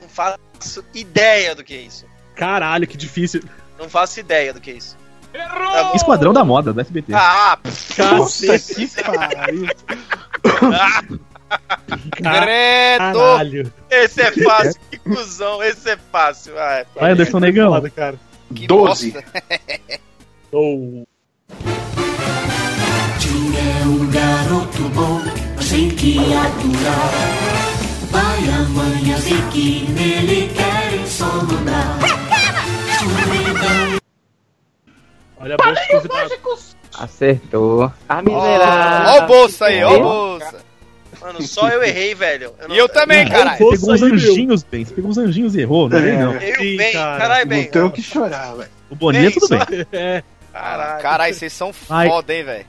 [0.00, 2.06] Não faço ideia do que é isso.
[2.34, 3.42] Caralho, que difícil.
[3.78, 4.96] Não faço ideia do que é isso.
[5.94, 7.12] Esquadrão da Moda, do SBT.
[7.14, 7.58] Ah,
[7.96, 8.86] Cacete.
[8.88, 9.66] que pariu.
[12.16, 13.18] Credo!
[13.18, 13.72] Caralho.
[13.90, 14.80] esse é fácil.
[14.90, 16.58] Que cuzão, esse é fácil.
[16.58, 17.72] Ah, é Vai, Anderson Negão.
[17.72, 18.18] Foda, cara.
[18.54, 19.10] Que Doze.
[19.12, 19.24] bosta.
[20.52, 21.04] Oh.
[23.18, 25.20] Tinha um garoto bom,
[25.68, 27.73] tem que aturar.
[28.14, 31.98] Pai, a mãe, a que nele querem só mandar.
[32.92, 33.98] Escuridão
[35.38, 37.92] Olha a bolsa Acertou.
[38.08, 39.12] A miserável.
[39.14, 40.64] Ó o bolsa aí, ó o bolsa.
[41.20, 42.54] Mano, só eu errei, velho.
[42.68, 43.58] E eu também, caralho.
[43.58, 44.84] Você pegou uns anjinhos, Ben.
[44.84, 46.34] Você pegou uns anjinhos e errou, não é, não.
[46.34, 47.18] Eu, Sim, bem, cara.
[47.18, 47.64] caralho, bem.
[47.64, 48.70] Não tenho o que chorar, velho.
[48.90, 49.84] O Boninha, Bem, tudo só- bem.
[49.92, 50.22] É.
[50.52, 51.02] Caralho.
[51.02, 52.66] Caralho, vocês são foda, hein, velho.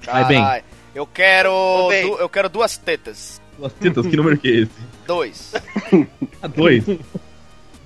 [0.00, 0.62] Caralho.
[0.94, 1.50] Eu quero.
[2.02, 3.39] Du- eu quero duas tetas.
[3.60, 4.70] Duas tetas, que número que é esse?
[5.06, 5.52] Dois.
[6.42, 6.82] Ah, dois.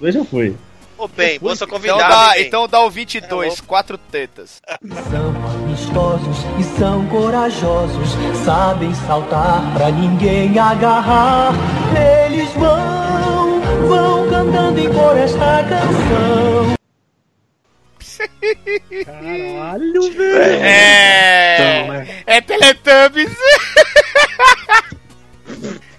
[0.00, 0.54] Dois já foi.
[0.96, 2.08] Ô, bem, moça Então convidada.
[2.08, 2.46] dá, hein, bem?
[2.46, 4.62] então dá o 22, quatro tetas.
[5.10, 8.10] São amistosos e são corajosos,
[8.44, 11.52] sabem saltar pra ninguém agarrar.
[12.26, 16.74] Eles vão, vão cantando em cor esta canção.
[19.04, 20.62] Caralho, velho.
[20.64, 21.54] É.
[21.82, 22.22] Então, né?
[22.26, 23.36] É Teletubbies.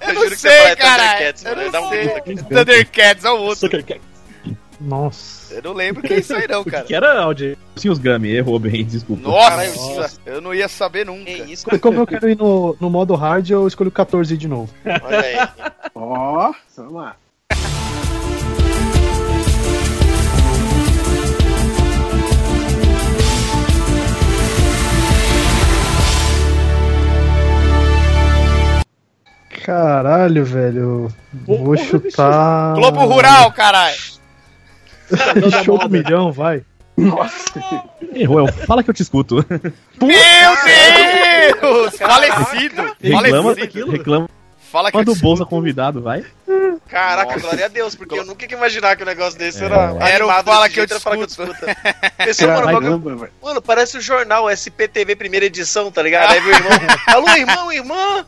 [0.08, 1.04] Eu, não juro que você sei, fala cara.
[1.04, 2.36] Thundercats, Eu mano, não dá um sei.
[2.36, 3.70] Thundercats é o outro.
[4.80, 5.54] Nossa.
[5.56, 6.84] Eu não lembro que é isso aí, não, cara.
[6.84, 7.58] Que era áudio.
[7.76, 9.24] Sim, os Grammy, errou bem, desculpa.
[9.24, 11.26] Nossa, eu não ia saber nunca.
[11.26, 14.74] Que isso, Como eu quero ir no, no modo hard, eu escolho 14 de novo.
[14.86, 15.72] olha aí.
[15.94, 17.16] Ó, vamos lá.
[29.66, 31.12] Caralho, velho.
[31.34, 32.76] Vou chutar.
[32.76, 33.96] Globo Rural, caralho.
[35.64, 36.62] Show do milhão, vai.
[36.96, 37.60] Nossa.
[38.14, 39.44] Errou, eu- fala que eu te escuto.
[40.00, 40.52] Meu
[41.60, 41.98] Deus!
[41.98, 42.96] Falecido!
[43.02, 43.92] Reclama, Falecido!
[43.92, 44.30] reclama
[44.72, 46.24] Fala que do eu Bolsa convidado, vai.
[46.88, 50.26] Caraca, glória a Deus, porque eu nunca ia imaginar que um negócio desse era Era
[50.28, 51.78] o Fala que eu era Fala que eu te escuta.
[52.20, 53.32] É, Pessoal, mano, Caramba, velho.
[53.42, 56.32] mano, parece o jornal SPTV primeira edição, tá ligado?
[56.32, 56.72] Aí meu irmão,
[57.08, 58.26] alô, irmão, irmã,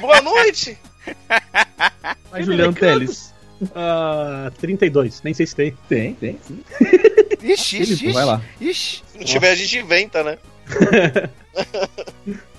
[0.00, 0.78] boa noite.
[2.30, 3.34] Vai, Juliano Teles.
[3.74, 5.76] Ah, 32, nem sei se tem.
[5.88, 6.60] Tem, tem, sim.
[7.42, 8.42] Ixi, ixi, Felipe, vai lá.
[8.60, 9.02] ixi.
[9.06, 10.36] Se não tiver, a gente inventa, né?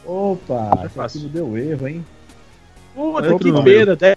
[0.05, 2.05] Opa, aqui deu erro, hein?
[2.95, 3.79] Puta, Outro que número.
[3.79, 3.95] pena.
[3.95, 4.15] 10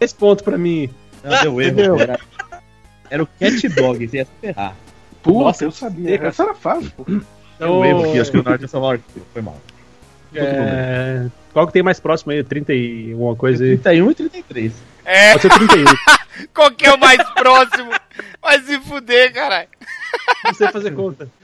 [0.00, 0.90] 10 pontos pra mim.
[1.24, 1.98] Não, deu erro.
[2.00, 2.20] Era,
[3.10, 4.76] era o Cat Dog, ia se ferrar.
[5.22, 6.16] Puta, Nossa, eu sabia.
[6.26, 7.04] Essa era fácil, pô.
[7.04, 7.22] Deu
[7.56, 9.00] Então, erro aqui, acho que o é São Paulo.
[9.32, 9.58] Foi mal.
[10.34, 11.26] é,
[11.56, 12.44] Qual que tem mais próximo aí?
[12.44, 13.78] 30 e alguma coisa aí?
[13.78, 14.72] 31 e 33.
[15.06, 15.84] É, Pode ser 31.
[16.52, 17.90] qual que é o mais próximo?
[18.42, 19.66] Vai se fuder, caralho.
[20.44, 21.26] Não sei fazer conta.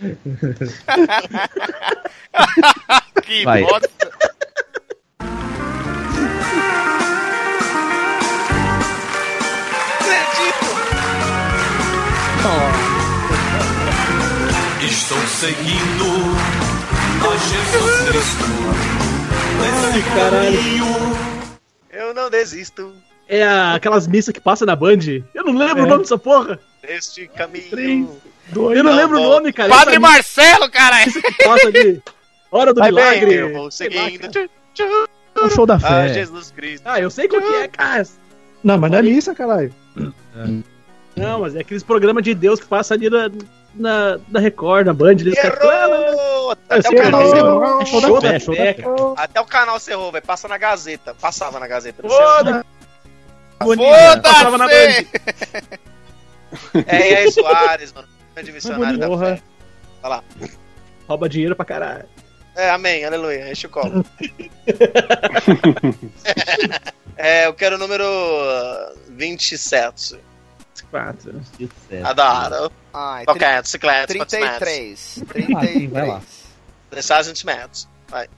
[3.22, 3.62] Que Vai.
[3.62, 3.88] bosta.
[14.82, 16.04] Estou seguindo
[17.22, 19.11] a Jesus Cristo.
[19.60, 20.86] Nesse caminho.
[21.92, 22.92] Eu não desisto
[23.28, 24.98] É a- aquelas missas que passa na Band.
[25.34, 25.82] Eu não lembro É.
[25.82, 26.58] o nome dessa porra.
[26.82, 27.70] deste caminho.
[27.70, 28.06] Três,
[28.54, 29.28] Eu não Não, lembro o bom.
[29.30, 29.68] nome, cara.
[29.68, 31.06] Padre Essa Marcelo, caralho.
[31.06, 32.02] missa que passa ali.
[32.50, 33.34] Hora do Vai bem, milagre.
[33.36, 34.26] eu vou seguindo.
[35.34, 36.12] É o show da Ah, fé.
[36.12, 36.82] Jesus Cristo.
[36.84, 38.04] Ah, eu sei qual que é, cara.
[38.64, 39.72] Não, mas não é missa, caralho.
[41.16, 43.30] Não, mas é aqueles programas de Deus que passa ali na,
[43.74, 45.12] na, na Record, na Band.
[45.12, 46.50] Eles ficam- Errou!
[46.52, 47.34] Até o Você canal errou.
[47.34, 47.80] cerrou.
[47.80, 49.14] É show da Show da show.
[49.16, 50.20] Até o canal cerrou, vai.
[50.20, 51.14] Passa na Gazeta.
[51.14, 52.02] Passava na Gazeta.
[52.02, 52.66] Foda!
[54.22, 55.02] Passava na Foda-se!
[55.04, 55.78] Band.
[56.86, 58.06] É, e aí, Soares, mano.
[58.34, 59.36] Grande missionário da Porra.
[59.36, 59.42] fé.
[60.02, 60.24] Vai lá.
[61.08, 62.04] Rouba dinheiro pra caralho.
[62.54, 63.50] É, amém, aleluia.
[63.50, 64.04] Enche o copo.
[67.16, 70.18] é, eu quero o número uh, 27.
[70.92, 71.40] Quatro.
[72.04, 72.70] Adoro.
[72.92, 75.24] Ai, Ok, bicicleta, 33.
[75.56, 76.20] Ah, sim, vai lá.
[76.90, 77.88] 300 metros.
[78.08, 78.28] Vai.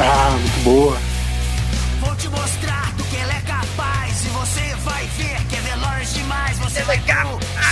[0.00, 0.96] Ah, muito boa.
[2.00, 6.14] Vou te mostrar do que ele é capaz e você vai ver que é veloz
[6.14, 6.58] demais.
[6.60, 6.98] Você vai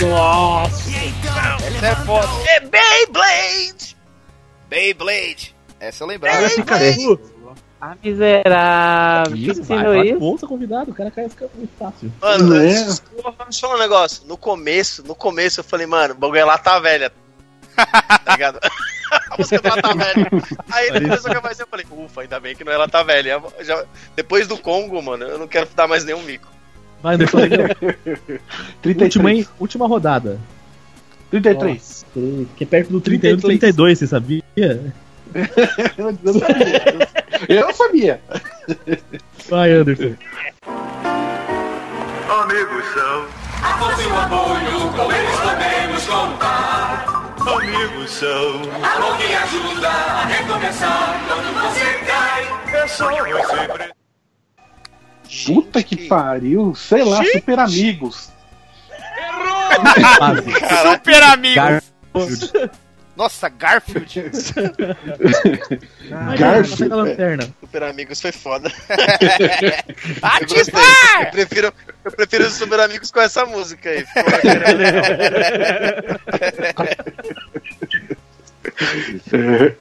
[0.02, 0.90] Nossa!
[0.90, 2.28] E então, Essa é foda.
[2.50, 3.96] É Beyblade!
[4.68, 5.56] Beyblade.
[5.80, 6.46] Essa eu lembrava.
[6.46, 7.35] Agora
[7.80, 7.80] picareta.
[7.80, 9.36] A miserável.
[9.36, 10.18] Isso, vai, vai, isso?
[10.18, 12.12] Bolsa convidado, o cara cai fica muito fácil.
[12.20, 12.68] Mano, Não é?
[12.68, 14.26] antes- porra, deixa eu falar um negócio.
[14.26, 17.12] No começo, no começo eu falei, mano, o bagulho lá tá velha.
[17.76, 18.58] tá ligado?
[19.30, 20.30] A música do Ela Tá Velha.
[20.72, 23.40] Aí depois eu mais eu falei, ufa, ainda bem que não é Ela Tá Velha.
[23.60, 23.84] Já-
[24.16, 26.48] depois do Congo, mano, eu não quero dar mais nenhum mico.
[27.00, 27.36] Vai, Negão.
[28.82, 29.14] 33.
[29.16, 30.40] última, última rodada.
[31.30, 32.04] 33.
[32.56, 34.42] Que é perto do 31 e 32, você sabia?
[35.98, 36.94] Eu não sabia.
[37.48, 38.20] Eu sabia.
[39.48, 40.16] Vai, Anderson.
[42.28, 43.26] Amigos são.
[43.78, 47.34] Com seu apoio, com eles podemos contar.
[47.40, 48.62] Amigos são.
[48.82, 52.82] A mão que ajuda a recomeçar quando você cai.
[52.82, 53.92] É só você.
[55.46, 56.74] Puta que pariu.
[56.74, 58.30] Sei lá, super amigos.
[60.92, 61.54] Super amigos.
[62.14, 62.70] Garfield.
[63.16, 64.30] Nossa, Garfield.
[66.38, 66.88] Garfield.
[66.88, 67.48] da lanterna.
[67.60, 68.70] Super Amigos foi foda.
[70.22, 71.22] Ativar!
[71.22, 71.72] Eu prefiro,
[72.04, 74.04] eu prefiro os Super Amigos com essa música aí.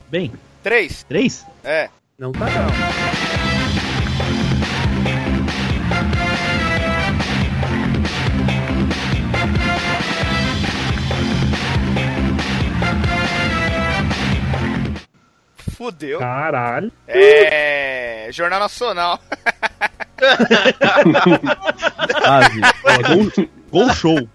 [0.10, 0.32] Bem,
[0.64, 1.04] Três.
[1.04, 1.46] três?
[1.64, 1.90] É.
[2.18, 3.55] Não tá não.
[15.76, 16.20] Fudeu.
[16.20, 16.92] Caralho.
[17.08, 18.30] É.
[18.32, 19.20] Jornal Nacional.
[22.22, 22.62] Quase.
[23.08, 23.32] Gol,
[23.72, 24.30] gol show.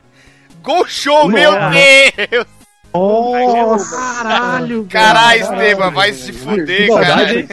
[0.62, 2.46] Gol show, meu Deus!
[2.92, 4.86] Nossa, Caralho.
[4.90, 7.46] Caralho, Esteban, vai se fuder, cara.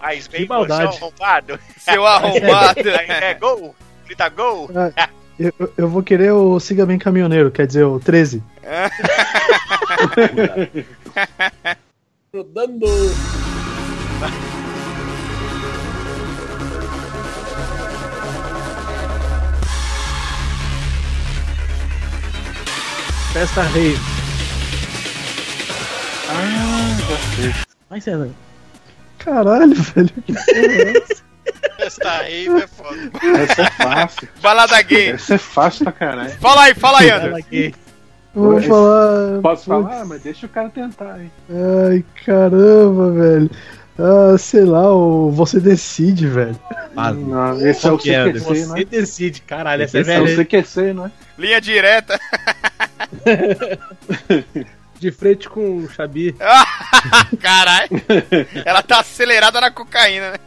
[0.00, 0.96] Aí, Que maldade.
[0.96, 1.60] seu arrombado.
[1.78, 2.88] Seu arrombado.
[2.90, 3.74] É gol?
[4.06, 4.68] Grita gol?
[5.38, 8.42] Eu, eu- eu vou querer o Siga Bem Caminhoneiro, quer dizer, o 13.
[12.32, 12.86] Rodando.
[23.32, 23.96] Festa Rei.
[27.88, 28.30] Vai, César.
[29.18, 30.10] Caralho, velho.
[30.24, 31.84] que é?
[31.84, 33.10] Essa aí é foda.
[33.42, 34.28] Essa é fácil.
[34.40, 35.10] Balada gay.
[35.10, 36.30] Essa é fácil pra caralho.
[36.38, 37.38] Fala aí, fala aí, Anderson.
[37.50, 37.72] Eu
[38.34, 39.40] vou falar.
[39.40, 40.04] Posso falar?
[40.04, 41.30] Mas deixa o cara tentar, hein?
[41.50, 43.50] Ai, caramba, velho.
[43.98, 46.58] Ah, sei lá, o Você Decide, velho.
[46.94, 48.84] Não, esse é o que é, Você né?
[48.84, 49.82] decide, caralho.
[49.82, 50.36] Essa é Esse é o?
[50.36, 51.10] CQC, não é?
[51.38, 52.18] Linha direta.
[54.98, 56.34] De frente com o Xabi.
[57.40, 57.90] Caralho.
[58.64, 60.38] Ela tá acelerada na cocaína, né?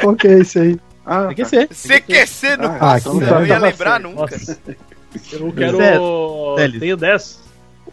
[0.00, 0.80] Qual que é esse aí?
[1.04, 1.68] Ah, ser.
[1.74, 4.20] CQC no Ah, nossa, então eu tá, não ia lembrar nunca.
[4.36, 4.58] Nossa.
[5.32, 6.56] Eu quero.
[6.78, 7.40] Tenho 10.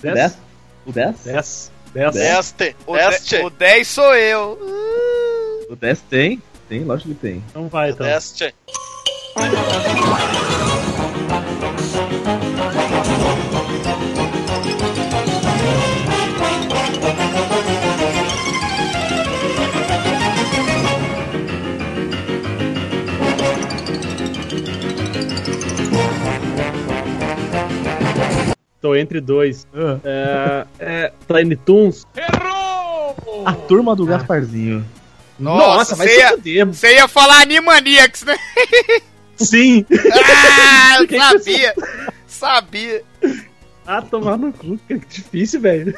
[0.01, 0.13] 10?
[0.15, 0.37] 10?
[0.85, 1.15] O 10?
[1.23, 1.71] 10.
[1.93, 2.13] 10.
[2.13, 2.75] Deste.
[2.85, 3.35] O, de- Deste.
[3.37, 4.57] o 10 sou eu.
[5.69, 6.41] O 10 tem?
[6.69, 7.43] Tem, lógico que tem.
[7.49, 8.05] Então vai, então.
[8.05, 8.53] Deste.
[28.81, 29.67] Tô entre dois.
[29.73, 29.99] Ah.
[30.03, 32.05] É, é Tiny Toons.
[33.45, 34.85] A turma do Gasparzinho.
[35.37, 36.65] Nossa, vai você se ia- fuder.
[36.67, 38.35] Você ia falar Animaniacs, né?
[39.37, 39.85] Sim!
[40.11, 41.73] Ah, eu sabia.
[42.27, 43.03] Sabia.
[43.87, 45.93] Ah, tomar no cu, que difícil, velho.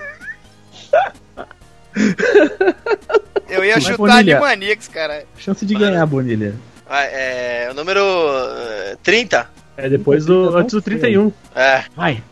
[3.50, 4.38] Eu ia Mas, chutar Bonilha.
[4.38, 5.26] Animaniacs, cara.
[5.38, 6.56] Chance de ganhar, Bonilha.
[6.88, 9.50] Ah, é, o número eh, 30?
[9.78, 10.56] É depois do.
[10.58, 11.32] Antes do 31.
[11.56, 11.84] É.
[11.96, 12.24] Vai.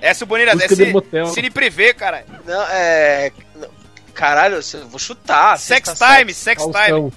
[0.00, 1.26] Essa o Bonilha, Música é motel.
[1.28, 2.24] Cine Privé, cara.
[2.44, 3.32] Não, é.
[4.12, 5.58] Caralho, eu vou chutar.
[5.58, 6.74] Sex sexta Time, Sex Time.
[6.74, 7.12] Faustão.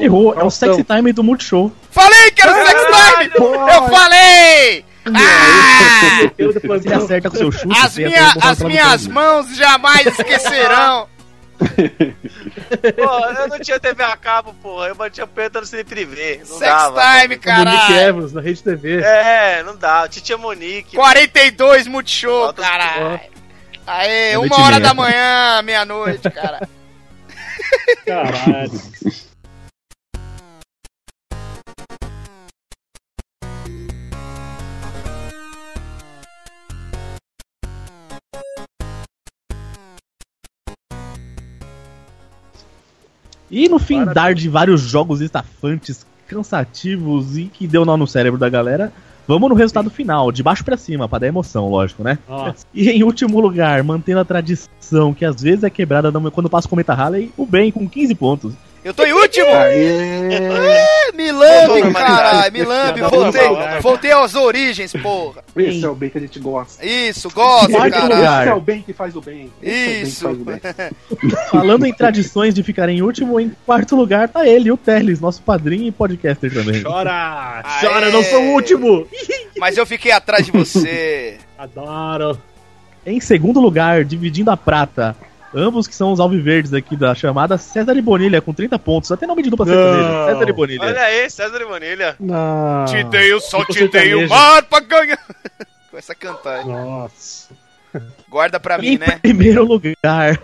[0.00, 0.74] Errou, é o Faustão.
[0.74, 1.70] sexy time do Multishow.
[1.90, 3.30] Falei que era Sex Time!
[3.38, 4.84] Eu falei!
[5.06, 6.96] Ah!
[6.96, 11.08] Acerta com seu chute, As, minha, as minhas mãos jamais esquecerão.
[11.58, 14.88] Pô, eu não tinha TV a cabo, porra.
[14.88, 16.38] Eu batia punheta no Cine Privé.
[16.38, 17.00] Não Sex dava.
[17.20, 17.94] Time, Nick caralho.
[17.96, 19.00] Evans, na Rede TV.
[19.02, 20.08] É, não dá.
[20.08, 20.96] Titia Monique.
[20.96, 23.20] 42 Multishow, caralho.
[23.86, 26.68] Aê, É uma hora da manhã, meia-noite, cara.
[28.06, 28.70] Caralho.
[43.52, 44.14] E no fim Parabéns.
[44.14, 48.90] dar de vários jogos estafantes, cansativos e que deu nó no cérebro da galera,
[49.28, 52.18] vamos no resultado final, de baixo pra cima, pra dar emoção, lógico, né?
[52.26, 52.66] Nossa.
[52.72, 56.70] E em último lugar, mantendo a tradição que às vezes é quebrada quando passa o
[56.70, 58.54] Cometa Halley, o Ben com 15 pontos.
[58.84, 59.46] Eu tô em último!
[59.46, 60.32] Aê!
[60.32, 63.48] É, me lambe, caralho, me lambe, voltei,
[63.80, 65.44] voltei às origens, porra.
[65.56, 66.84] Esse é o bem que a gente gosta.
[66.84, 68.16] Isso, gosto, Quarto caralho.
[68.16, 68.42] lugar.
[68.42, 69.52] Esse é o bem que faz o bem.
[69.62, 70.26] Esse Isso.
[70.26, 71.30] é o bem que faz o bem.
[71.50, 75.42] Falando em tradições de ficar em último, em quarto lugar tá ele, o Teles, nosso
[75.42, 76.82] padrinho e podcaster também.
[76.82, 77.62] Chora!
[77.64, 77.86] Aê.
[77.86, 79.06] Chora, não sou o último!
[79.58, 81.38] Mas eu fiquei atrás de você.
[81.56, 82.36] Adoro!
[83.06, 85.16] Em segundo lugar, dividindo a prata,
[85.54, 89.12] ambos que são os alviverdes aqui da chamada, César e Bonilha com 30 pontos.
[89.12, 90.82] Até nome de dupla sertaneja, César e Bonilha.
[90.84, 92.16] Olha aí, César e Manilha.
[92.18, 92.84] Não.
[92.86, 95.18] Te dei o sol, te dei o mar pra ganhar.
[95.90, 96.64] começa a cantar.
[96.64, 97.52] Nossa.
[98.28, 99.18] Guarda pra mim, Em né?
[99.20, 100.38] primeiro lugar,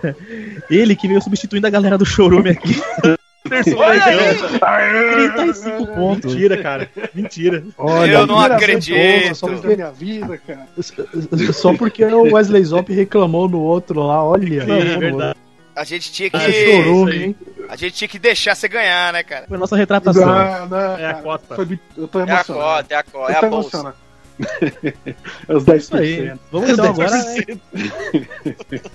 [0.71, 2.81] ele que veio substituindo a galera do Chorume aqui.
[3.77, 5.31] Olha aí!
[5.39, 6.35] 35 pontos.
[6.35, 6.91] Mentira, cara.
[7.15, 7.65] Mentira.
[7.77, 9.35] Olha, Eu não acredito.
[9.35, 10.67] Só porque, minha vida, cara.
[11.53, 14.65] só porque o Wesley Zop reclamou no outro lá, olha.
[14.65, 15.39] Sim, é verdade.
[15.75, 16.53] A gente tinha Ah, que.
[16.53, 17.25] chorou, isso aí.
[17.25, 17.37] hein?
[17.69, 19.45] A gente tinha que deixar você ganhar, né, cara?
[19.47, 20.27] Foi a nossa retratação.
[20.27, 21.55] Não, não, É a cota.
[21.55, 22.65] foi eu tô É a emocionado.
[22.83, 23.77] cota, é a cota, é a bolsa.
[23.77, 23.97] emocionado.
[25.49, 25.77] É os 10%.
[25.79, 26.33] Isso aí.
[26.53, 27.17] Vamos então agora.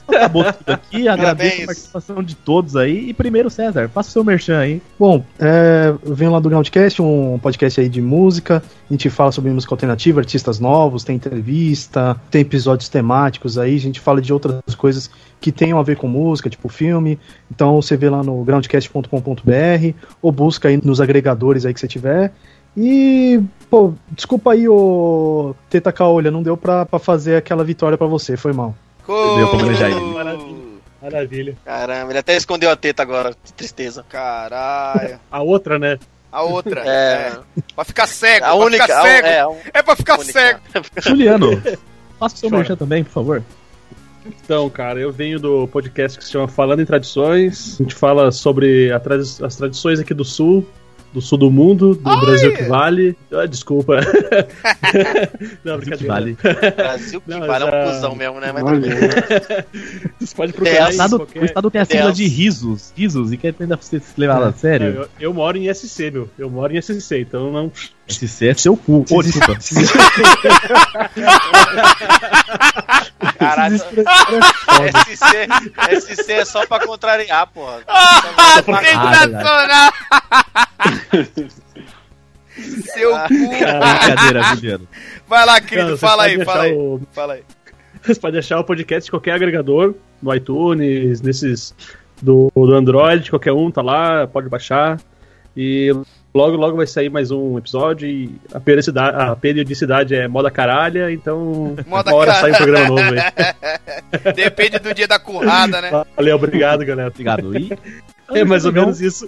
[0.07, 1.07] Acabou tudo aqui.
[1.09, 1.63] Agradeço Parabéns.
[1.63, 3.09] a participação de todos aí.
[3.09, 4.81] E primeiro, César, faça o seu merchan aí.
[4.97, 8.63] Bom, é, eu venho lá do Groundcast, um podcast aí de música.
[8.89, 13.75] A gente fala sobre música alternativa, artistas novos, tem entrevista, tem episódios temáticos aí.
[13.75, 15.09] A gente fala de outras coisas
[15.41, 17.19] que tenham a ver com música, tipo filme.
[17.51, 22.31] Então você vê lá no groundcast.com.br ou busca aí nos agregadores aí que você tiver.
[22.75, 23.39] E,
[23.73, 28.37] pô, desculpa aí, ô Teta Caolha, não deu pra, pra fazer aquela vitória pra você,
[28.37, 28.75] foi mal.
[29.07, 29.99] Deu pra manejar ele.
[29.99, 30.63] Maravilha.
[31.01, 31.57] Maravilha.
[31.65, 33.33] Caramba, ele até escondeu a teta agora.
[33.43, 34.05] Que tristeza.
[34.07, 35.19] Caralho.
[35.31, 35.97] A outra, né?
[36.31, 36.81] A outra.
[36.81, 37.31] É.
[37.57, 37.61] É.
[37.75, 38.45] Pra ficar cego.
[38.45, 38.83] A pra única.
[38.83, 39.27] ficar a- cego.
[39.27, 39.37] é,
[39.73, 40.31] É, a pra ficar única.
[40.31, 40.59] cego.
[41.01, 41.61] Juliano,
[42.19, 43.43] faça o seu merchan também, por favor.
[44.43, 47.75] Então, cara, eu venho do podcast que se chama Falando em Tradições.
[47.79, 50.65] A gente fala sobre a tradi- as tradições aqui do Sul,
[51.13, 53.15] do Sul do mundo, do Brasil que vale.
[53.31, 53.99] Ah, desculpa.
[55.63, 56.13] Não, Que brincadeira.
[56.13, 56.37] vale.
[56.75, 58.51] Brasil que Não, vale, é um cuzão mesmo, né?
[58.51, 58.99] Mas Olha, tudo bem.
[60.19, 60.87] Você pode O procurar Deus.
[60.87, 62.91] em estado, qualquer- o estado tem a sigla de risos.
[62.97, 64.87] Risos, e quer ainda ser levado a É, sério?
[64.87, 66.29] eu, eu moro em SC, meu.
[66.37, 67.71] Eu moro em SC, então não.
[68.07, 69.05] SC é seu cu.
[69.09, 69.57] Ô, desculpa.
[73.39, 73.75] Caralho.
[73.75, 73.79] É.
[75.15, 77.79] SC, SC é só pra contrariar, porra.
[77.87, 79.93] Ah, sensacional!
[82.93, 84.55] Seu Ah, cu.
[84.55, 84.87] Juliano.
[85.27, 86.73] Vai lá, querido, Não, fala aí, fala aí.
[86.73, 87.43] o- Fala aí.
[88.03, 91.73] Você pode achar o podcast de qualquer agregador, no iTunes, nesses
[92.21, 94.99] do, do Android, qualquer um tá lá, pode baixar.
[95.55, 95.91] E
[96.33, 98.07] logo, logo vai sair mais um episódio.
[98.07, 102.87] E a periodicidade, a periodicidade é moda caralha, então Moda uma hora sai um programa
[102.89, 104.33] novo aí.
[104.35, 105.89] Depende do dia da currada, né?
[106.15, 107.07] Valeu, obrigado, galera.
[107.09, 107.57] Obrigado.
[107.57, 107.69] E
[108.29, 109.27] É mais ou menos isso.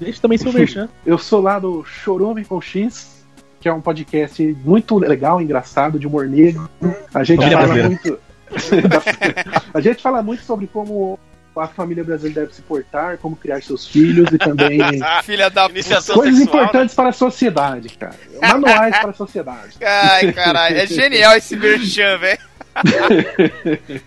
[0.00, 0.88] Deixa também seu merchan.
[1.04, 3.24] Eu sou lá do Chorume com X,
[3.60, 6.68] que é um podcast muito legal, engraçado, de humor negro.
[7.12, 7.88] A gente Família fala brasileira.
[8.02, 8.20] muito.
[9.74, 11.18] a gente fala muito sobre como
[11.54, 14.78] a família brasileira deve se portar, como criar seus filhos e também
[15.22, 15.68] Filha da.
[15.68, 18.16] Iniciação coisas sexual, importantes para a sociedade, cara.
[18.40, 19.76] Manuais para a sociedade.
[19.82, 20.76] Ai, caralho.
[20.76, 22.49] É genial esse merchan, velho.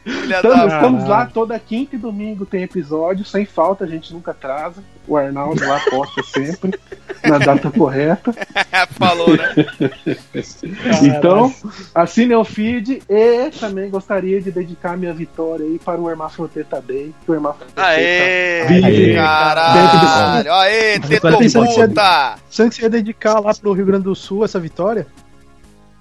[0.06, 4.84] Estamos, estamos lá toda quinta e domingo tem episódio, sem falta, a gente nunca atrasa.
[5.06, 6.80] O Arnaldo lá posta sempre,
[7.24, 8.34] na data correta.
[8.98, 9.54] Falou, né?
[11.04, 11.54] Então,
[11.94, 17.14] assine o feed e também gostaria de dedicar minha vitória aí para o Hermafroteta Day.
[17.26, 18.66] Que o Hermafroteta Aê!
[18.68, 19.16] vive Aê.
[19.16, 20.54] Caralho.
[20.54, 22.36] Aê, ser- puta.
[22.50, 25.06] Você que você ia dedicar lá pro Rio Grande do Sul essa vitória?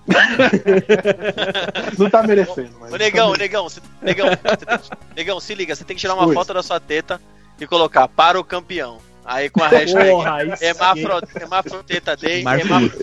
[1.98, 2.92] não tá merecendo, mas.
[2.92, 6.26] Ô, negão, ô, negão, cê- negão, que- negão, se liga, você tem que tirar uma
[6.26, 6.34] Oi.
[6.34, 7.20] foto da sua teta
[7.60, 8.98] e colocar para o campeão.
[9.24, 10.38] Aí com a hashtag Porra.
[10.60, 12.98] Hemafro, Hemafroteta Day, Marca Hemafro,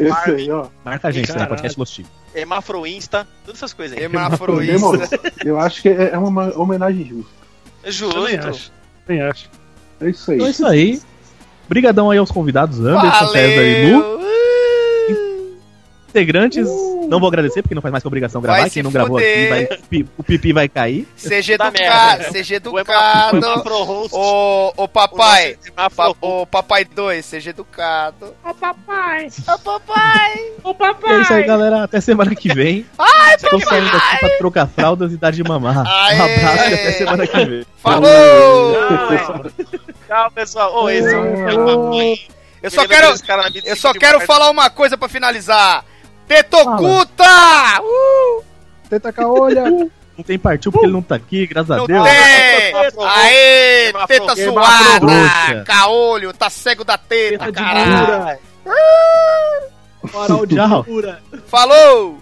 [0.52, 0.68] ó.
[0.84, 1.34] Marca a gente, né?
[1.34, 1.50] Caralho.
[1.50, 2.12] Podcast Los Ticos.
[2.36, 4.04] Hemafro Insta, todas essas coisas aí.
[4.06, 4.74] Hemafroísta.
[4.74, 5.08] Demorou.
[5.46, 7.32] Eu acho que é uma homenagem justa.
[7.84, 8.20] É justo.
[8.50, 8.72] acho.
[9.08, 9.50] Também acho.
[10.02, 10.36] É isso aí.
[10.38, 11.02] Então é isso aí.
[11.70, 14.20] Brigadão aí aos convidados, Anderson, César e Lu.
[16.10, 16.68] Integrantes,
[17.08, 18.62] não vou agradecer porque não faz mais que obrigação gravar.
[18.62, 19.54] Vai Quem não gravou fuder.
[19.54, 19.68] aqui,
[20.00, 21.08] vai, o pipi vai cair.
[21.16, 22.32] Seja educado, merda.
[22.32, 23.40] seja educado.
[24.12, 25.56] Ô, ô papai,
[26.20, 28.34] ô papai 2, seja educado.
[28.44, 30.76] Ô papai, ô papai, ô
[31.08, 31.84] E é isso aí, galera.
[31.84, 32.86] Até semana que vem.
[32.98, 35.86] Ai, Estou saindo aqui pra trocar fraldas e dar de mamar.
[35.88, 36.18] Aê.
[36.18, 37.66] Um abraço e até semana que vem.
[37.78, 38.76] Falou!
[40.08, 40.84] Tchau, pessoal.
[40.84, 42.20] Ô, esse é um papai.
[42.62, 43.08] Eu só quero,
[43.64, 45.86] eu só quero falar uma coisa pra finalizar.
[46.30, 47.82] Tetocuta!
[47.82, 48.44] Uh!
[48.88, 49.64] Teta Caolha!
[49.66, 52.04] Não tem partiu porque ele não tá aqui, graças a Não Deus.
[52.04, 52.74] tem!
[53.04, 55.64] Aê, teta suada!
[55.66, 58.40] Caolho, tá cego da teta, Teta caralho!
[60.08, 60.84] Farol de Tchau.
[60.84, 61.20] cura.
[61.48, 62.20] Falou!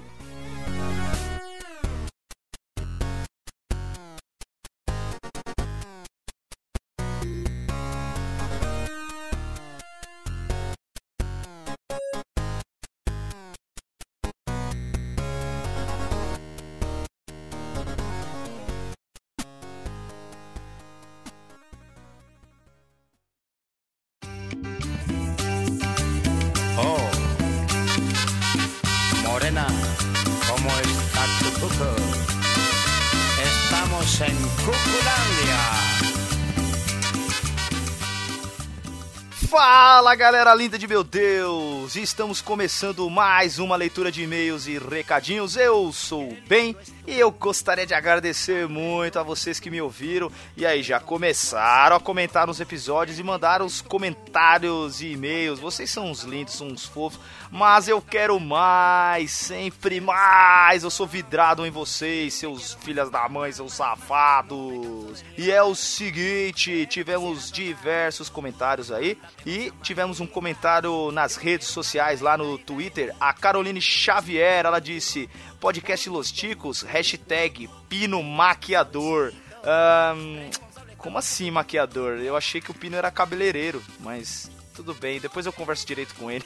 [40.07, 41.97] Fala galera linda de meu Deus!
[41.97, 45.57] Estamos começando mais uma leitura de e-mails e recadinhos.
[45.57, 46.73] Eu sou o Ben
[47.07, 51.95] e eu gostaria de agradecer muito a vocês que me ouviram e aí já começaram
[51.95, 55.57] a comentar nos episódios e mandaram os comentários e e-mails.
[55.57, 57.17] Vocês são uns lindos, uns fofos,
[57.49, 60.83] mas eu quero mais, sempre mais.
[60.83, 65.23] Eu sou vidrado em vocês, seus filhas da mãe, seus safados.
[65.37, 72.19] E é o seguinte, tivemos diversos comentários aí e tivemos um comentário nas redes sociais
[72.19, 73.15] lá no Twitter.
[73.17, 75.29] A Caroline Xavier, ela disse:
[75.59, 79.31] podcast Los Ticos, hashtag Pino Maquiador.
[79.63, 80.49] Ahn,
[80.97, 82.19] como assim maquiador?
[82.19, 86.29] Eu achei que o Pino era cabeleireiro, mas tudo bem, depois eu converso direito com
[86.29, 86.45] ele.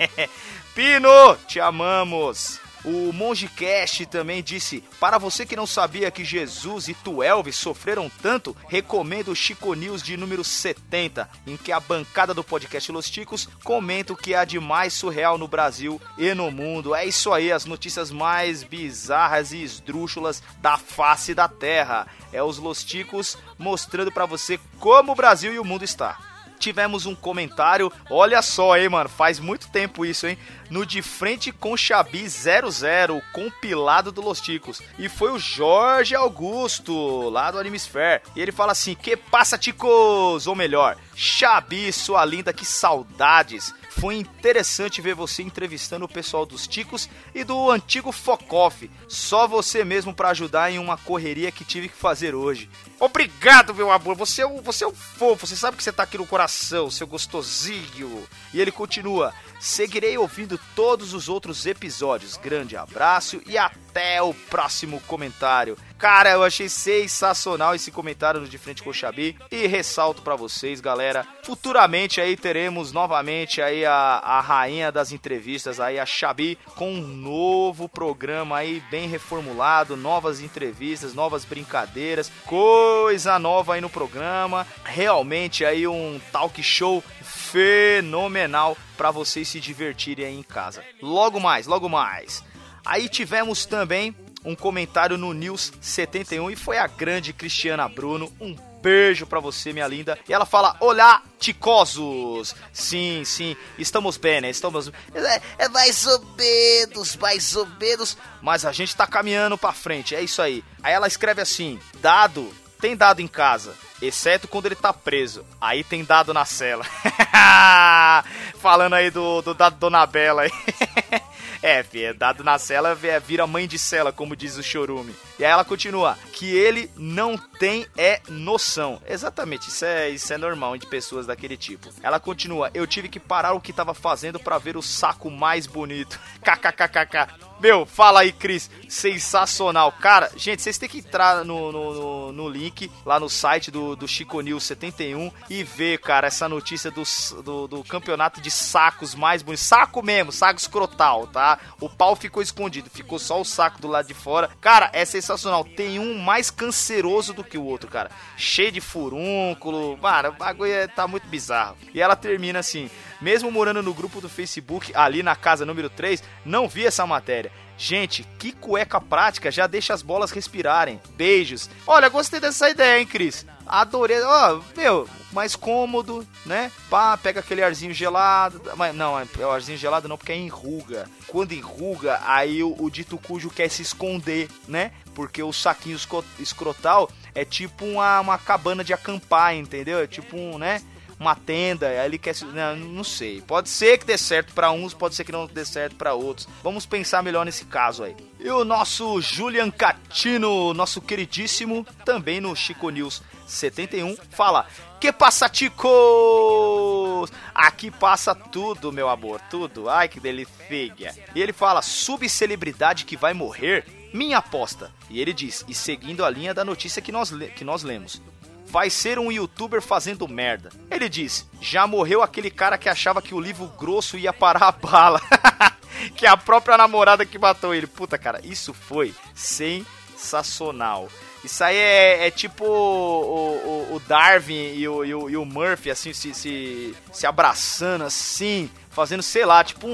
[0.74, 2.60] Pino, te amamos!
[2.88, 8.10] O Mongecast também disse: Para você que não sabia que Jesus e tu Elvis sofreram
[8.22, 13.10] tanto, recomendo o Chico News de número 70, em que a bancada do podcast Los
[13.10, 16.94] Ticos comenta o que há de mais surreal no Brasil e no mundo.
[16.94, 22.06] É isso aí, as notícias mais bizarras e esdrúxulas da face da Terra.
[22.32, 26.27] É os Los Ticos mostrando para você como o Brasil e o mundo está
[26.58, 27.92] tivemos um comentário.
[28.10, 29.08] Olha só, hein, mano.
[29.08, 30.38] Faz muito tempo isso, hein?
[30.70, 34.82] No De Frente com Xabi 00, o compilado do Los Ticos.
[34.98, 38.22] E foi o Jorge Augusto, lá do Animesphere.
[38.36, 40.46] E ele fala assim: Que passa, ticos?
[40.46, 43.74] Ou melhor, Xabi, sua linda, que saudades.
[43.88, 48.90] Foi interessante ver você entrevistando o pessoal dos Ticos e do antigo Focoff.
[49.08, 52.68] Só você mesmo para ajudar em uma correria que tive que fazer hoje.
[53.00, 54.14] Obrigado, meu amor.
[54.16, 55.46] Você é um, você é um fofo.
[55.46, 58.26] Você sabe que você tá aqui no coração, seu gostosinho.
[58.52, 59.34] E ele continua.
[59.58, 62.36] Seguirei ouvindo todos os outros episódios.
[62.36, 65.76] Grande abraço e até o próximo comentário.
[65.98, 70.36] Cara, eu achei sensacional esse comentário no De Frente com o Xabi e ressalto para
[70.36, 76.56] vocês, galera, futuramente aí teremos novamente aí a, a rainha das entrevistas aí a Xabi
[76.76, 83.90] com um novo programa aí bem reformulado, novas entrevistas, novas brincadeiras, coisa nova aí no
[83.90, 90.84] programa, realmente aí um talk show fenomenal para vocês se divertirem aí em casa.
[91.00, 92.42] Logo mais, logo mais.
[92.84, 98.32] Aí tivemos também um comentário no News 71 e foi a grande Cristiana Bruno.
[98.40, 100.18] Um beijo pra você, minha linda.
[100.28, 102.56] E ela fala: Olá, ticosos!
[102.72, 104.50] Sim, sim, estamos bem, né?
[104.50, 104.90] Estamos.
[105.14, 108.18] É, é mais ou menos, mais ou menos.
[108.42, 110.64] Mas a gente tá caminhando pra frente, é isso aí.
[110.82, 113.74] Aí ela escreve assim: Dado, tem dado em casa.
[114.00, 115.44] Exceto quando ele tá preso.
[115.60, 116.84] Aí tem dado na cela.
[118.60, 120.50] Falando aí do, do dado Dona Bela aí.
[121.62, 125.14] É, fi, é dado na cela, é, vira mãe de cela, como diz o Chorume.
[125.38, 129.02] E aí ela continua, que ele não tem é noção.
[129.06, 131.88] Exatamente, isso é, isso é normal de pessoas daquele tipo.
[132.02, 135.66] Ela continua, eu tive que parar o que tava fazendo para ver o saco mais
[135.66, 136.18] bonito.
[136.42, 137.47] KKKKK.
[137.60, 138.70] Meu, fala aí, Cris.
[138.88, 139.90] Sensacional.
[139.92, 143.96] Cara, gente, vocês têm que entrar no, no, no, no link lá no site do,
[143.96, 147.02] do Chico News 71 e ver, cara, essa notícia do,
[147.42, 149.66] do, do campeonato de sacos mais bonitos.
[149.66, 151.58] Saco mesmo, saco escrotal, tá?
[151.80, 154.50] O pau ficou escondido, ficou só o saco do lado de fora.
[154.60, 155.64] Cara, é sensacional.
[155.64, 158.10] Tem um mais canceroso do que o outro, cara.
[158.36, 159.96] Cheio de furúnculo.
[159.98, 161.76] Mano, o bagulho é- tá muito bizarro.
[161.92, 162.88] E ela termina assim.
[163.20, 167.50] Mesmo morando no grupo do Facebook, ali na casa número 3, não vi essa matéria.
[167.76, 171.00] Gente, que cueca prática já deixa as bolas respirarem.
[171.10, 171.70] Beijos.
[171.86, 173.46] Olha, gostei dessa ideia, hein, Cris?
[173.64, 174.20] Adorei.
[174.20, 176.72] Ó, meu, mais cômodo, né?
[176.90, 178.60] Pá, pega aquele arzinho gelado.
[178.76, 181.08] Mas não, é o arzinho gelado não, porque é enruga.
[181.28, 184.90] Quando enruga, aí o, o dito cujo quer se esconder, né?
[185.14, 185.98] Porque o saquinho
[186.40, 190.00] escrotal é tipo uma, uma cabana de acampar, entendeu?
[190.00, 190.82] É tipo um, né?
[191.18, 192.44] Uma tenda, aí ele quer se.
[192.44, 193.40] Não, não sei.
[193.40, 196.48] Pode ser que dê certo pra uns, pode ser que não dê certo pra outros.
[196.62, 198.14] Vamos pensar melhor nesse caso aí.
[198.38, 204.66] E o nosso Julian Catino, nosso queridíssimo, também no Chico News 71, fala:
[205.00, 207.30] Que passa, ticos?
[207.54, 209.88] Aqui passa tudo, meu amor, tudo.
[209.88, 211.14] Ai, que delícia.
[211.34, 213.84] E ele fala: Subcelebridade que vai morrer?
[214.14, 214.92] Minha aposta.
[215.10, 218.22] E ele diz: E seguindo a linha da notícia que nós, que nós lemos
[218.70, 220.70] vai ser um youtuber fazendo merda.
[220.90, 224.72] Ele diz: já morreu aquele cara que achava que o livro grosso ia parar a
[224.72, 225.20] bala.
[226.14, 227.86] que é a própria namorada que matou ele.
[227.86, 231.08] Puta, cara, isso foi sensacional.
[231.44, 235.44] Isso aí é, é tipo o, o- o Darwin e o, e o- e o
[235.44, 239.90] Murphy, assim, se, se, se abraçando assim, fazendo, sei lá, tipo um,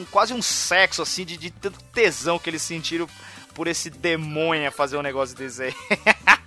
[0.00, 3.08] um- quase um sexo, assim, de, de tanto tesão que eles sentiram
[3.54, 5.74] por esse demônio fazer um negócio desse aí.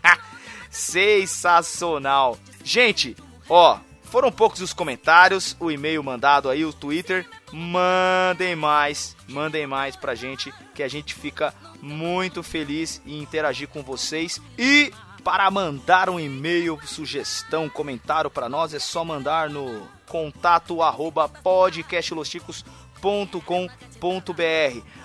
[0.72, 2.40] Sensacional.
[2.64, 3.16] Gente,
[3.48, 7.30] ó, foram poucos os comentários, o e-mail mandado aí, o Twitter.
[7.52, 13.84] Mandem mais, mandem mais pra gente, que a gente fica muito feliz em interagir com
[13.84, 14.42] vocês.
[14.58, 14.92] E
[15.24, 23.91] para mandar um e-mail, sugestão, comentário para nós, é só mandar no contato arroba podcastlosticos.com.br.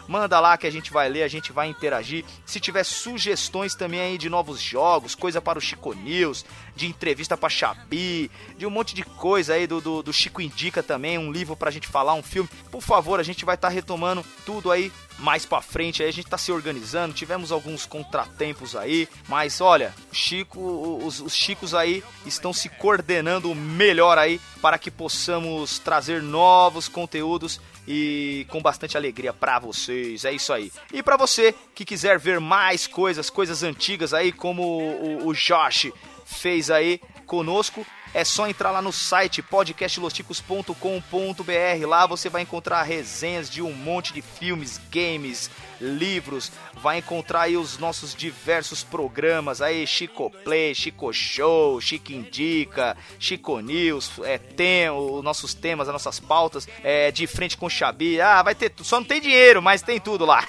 [0.08, 2.24] Manda lá que a gente vai ler, a gente vai interagir.
[2.44, 6.44] Se tiver sugestões também aí de novos jogos, coisa para o Chico News,
[6.74, 10.82] de entrevista para Xabi, de um monte de coisa aí do, do, do Chico Indica
[10.82, 12.48] também, um livro pra gente falar, um filme.
[12.70, 16.02] Por favor, a gente vai estar retomando tudo aí mais pra frente.
[16.02, 21.34] Aí a gente tá se organizando, tivemos alguns contratempos aí, mas olha, Chico, os, os
[21.34, 28.60] Chicos aí estão se coordenando melhor aí para que possamos trazer novos conteúdos e com
[28.60, 30.26] bastante alegria pra vocês.
[30.26, 30.70] É isso aí.
[30.92, 35.90] E pra você que quiser ver mais coisas, coisas antigas aí, como o, o Josh
[36.26, 41.86] fez aí conosco, é só entrar lá no site podcastlosticos.com.br.
[41.86, 46.50] Lá você vai encontrar resenhas de um monte de filmes, games, livros.
[46.72, 53.60] Vai encontrar aí os nossos diversos programas aí, Chico Play, Chico Show, Chico Indica, Chico
[53.60, 58.18] News, é, tem os nossos temas, as nossas pautas, é, de frente com o Xabi.
[58.18, 60.42] Ah, vai ter, só não tem dinheiro, mas tem tudo lá.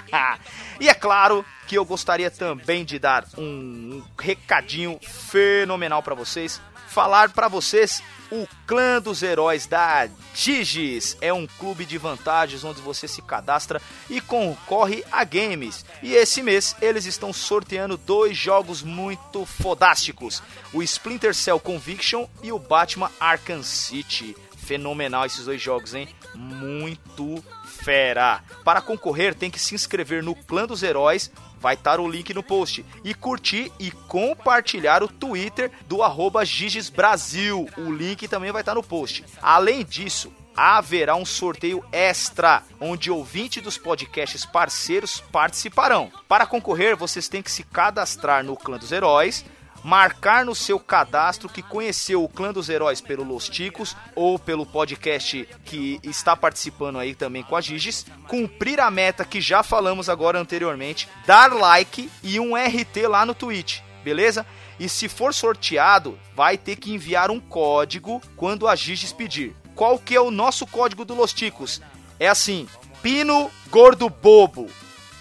[0.80, 6.62] e é claro que eu gostaria também de dar um recadinho fenomenal para vocês
[6.94, 11.16] falar para vocês o Clã dos Heróis da Digis.
[11.20, 15.84] É um clube de vantagens onde você se cadastra e concorre a games.
[16.00, 20.40] E esse mês eles estão sorteando dois jogos muito fodásticos:
[20.72, 24.36] o Splinter Cell Conviction e o Batman Arkham City.
[24.56, 26.08] Fenomenal esses dois jogos, hein?
[26.34, 28.42] Muito fera.
[28.64, 31.30] Para concorrer, tem que se inscrever no Clã dos Heróis
[31.64, 32.84] vai estar o link no post.
[33.02, 37.66] E curtir e compartilhar o Twitter do arroba Giges Brasil.
[37.78, 39.24] O link também vai estar no post.
[39.40, 46.12] Além disso, haverá um sorteio extra, onde ouvintes dos podcasts parceiros participarão.
[46.28, 49.42] Para concorrer, vocês têm que se cadastrar no Clã dos Heróis,
[49.84, 54.64] marcar no seu cadastro que conheceu o Clã dos Heróis pelo Los Ticos ou pelo
[54.64, 60.08] podcast que está participando aí também com a Giges, cumprir a meta que já falamos
[60.08, 64.46] agora anteriormente, dar like e um RT lá no Twitch, beleza?
[64.80, 69.54] E se for sorteado, vai ter que enviar um código quando a Giges pedir.
[69.74, 71.82] Qual que é o nosso código do Los Ticos?
[72.18, 72.66] É assim,
[73.02, 74.70] Pino Gordo Bobo.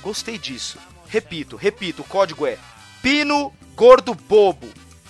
[0.01, 0.77] Gostei disso.
[1.07, 2.57] Repito, repito, o código é
[3.01, 4.67] Pino Gordo Bobo.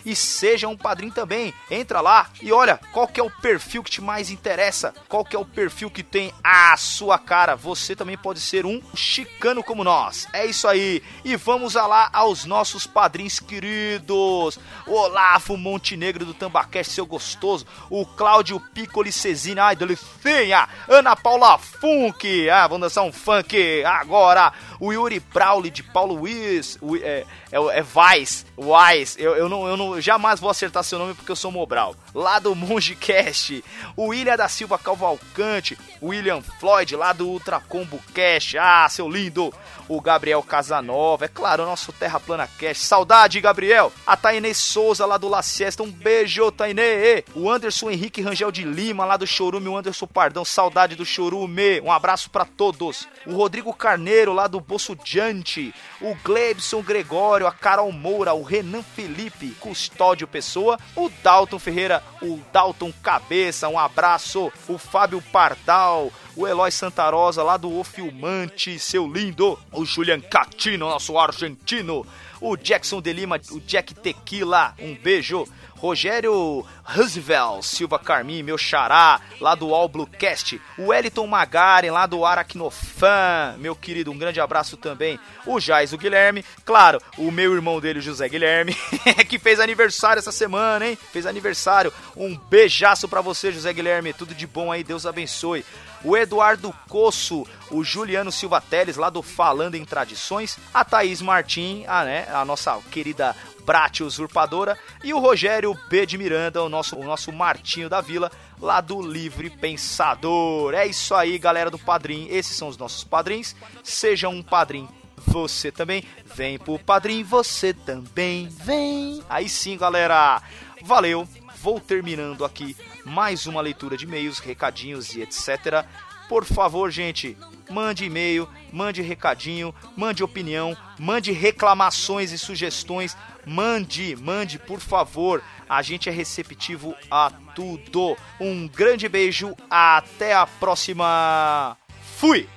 [0.06, 1.54] e seja um padrinho também.
[1.70, 5.36] Entra lá e olha qual que é o perfil que te mais interessa, qual que
[5.36, 7.56] é o perfil que tem a sua cara.
[7.56, 10.28] Você também pode ser um chicano como nós.
[10.34, 11.04] É isso aí.
[11.24, 14.60] E vamos lá aos nossos padrinhos queridos.
[14.86, 17.66] Olavo Montenegro do Tambacast, seu gostoso.
[17.90, 20.68] O Cláudio Piccoli Cesina, ai delicinha.
[20.88, 24.52] Ana Paula Funk, ah, vamos dançar um funk agora.
[24.80, 29.22] O Yuri Brawley de Paulo Wiz, é, é, é Vice, Wise.
[29.22, 31.96] Eu, eu não, eu não jamais vou acertar seu nome porque eu sou Mobral.
[32.14, 33.64] Lá do Mongecast,
[33.96, 38.58] o William da Silva Calvalcante, William Floyd lá do Ultra Combo Cast.
[38.58, 39.54] Ah, seu lindo!
[39.88, 42.86] O Gabriel Casanova, é claro, o nosso Terra Plana Cast.
[42.86, 43.92] Saudade, Gabriel!
[44.06, 47.24] A Tainê Souza lá do La Siesta, um beijo, Tainê!
[47.34, 51.82] O Anderson Henrique Rangel de Lima lá do Chorume, o Anderson Pardão, saudade do Chorume.
[51.82, 53.08] Um abraço pra todos.
[53.26, 58.84] O Rodrigo Carneiro lá do Bolso Diante, o Glebson Gregório, a Carol Moura, o Renan
[58.84, 59.29] Felipe,
[59.60, 66.72] Custódio Pessoa, o Dalton Ferreira, o Dalton Cabeça, um abraço, o Fábio Pardal, o Eloy
[66.72, 72.06] Santarosa lá do O Filmante, seu lindo, o Julian Catino, nosso argentino,
[72.42, 75.46] o Jackson de Lima, o Jack Tequila, um beijo.
[75.80, 80.62] Rogério Roosevelt, Silva Carmim, meu xará, lá do All Bluecast.
[80.78, 85.18] O Wellington Magaren, lá do Aracnofan, meu querido, um grande abraço também.
[85.46, 88.76] O Jais, o Guilherme, claro, o meu irmão dele, José Guilherme,
[89.30, 90.98] que fez aniversário essa semana, hein?
[91.14, 91.94] Fez aniversário.
[92.16, 95.64] Um beijaço pra você, José Guilherme, tudo de bom aí, Deus abençoe
[96.04, 101.84] o Eduardo Coço, o Juliano Silva Teles, lá do Falando em Tradições, a Thaís Martim,
[101.88, 103.36] a, né, a nossa querida
[103.70, 106.04] Brate Usurpadora, e o Rogério B.
[106.04, 110.74] de Miranda, o nosso, o nosso Martinho da Vila, lá do Livre Pensador.
[110.74, 112.28] É isso aí, galera do Padrim.
[112.32, 113.56] Esses são os nossos padrinhos.
[113.84, 116.04] Seja um padrinho você também.
[116.26, 119.24] Vem pro padrinho, você também vem.
[119.30, 120.42] Aí sim, galera.
[120.82, 121.28] Valeu.
[121.62, 122.76] Vou terminando aqui
[123.06, 125.86] mais uma leitura de e-mails, recadinhos e etc.
[126.30, 127.36] Por favor, gente,
[127.72, 133.18] mande e-mail, mande recadinho, mande opinião, mande reclamações e sugestões.
[133.48, 135.42] Mande, mande, por favor.
[135.68, 138.16] A gente é receptivo a tudo.
[138.40, 141.76] Um grande beijo, até a próxima.
[142.20, 142.48] Fui!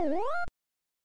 [0.00, 0.47] What?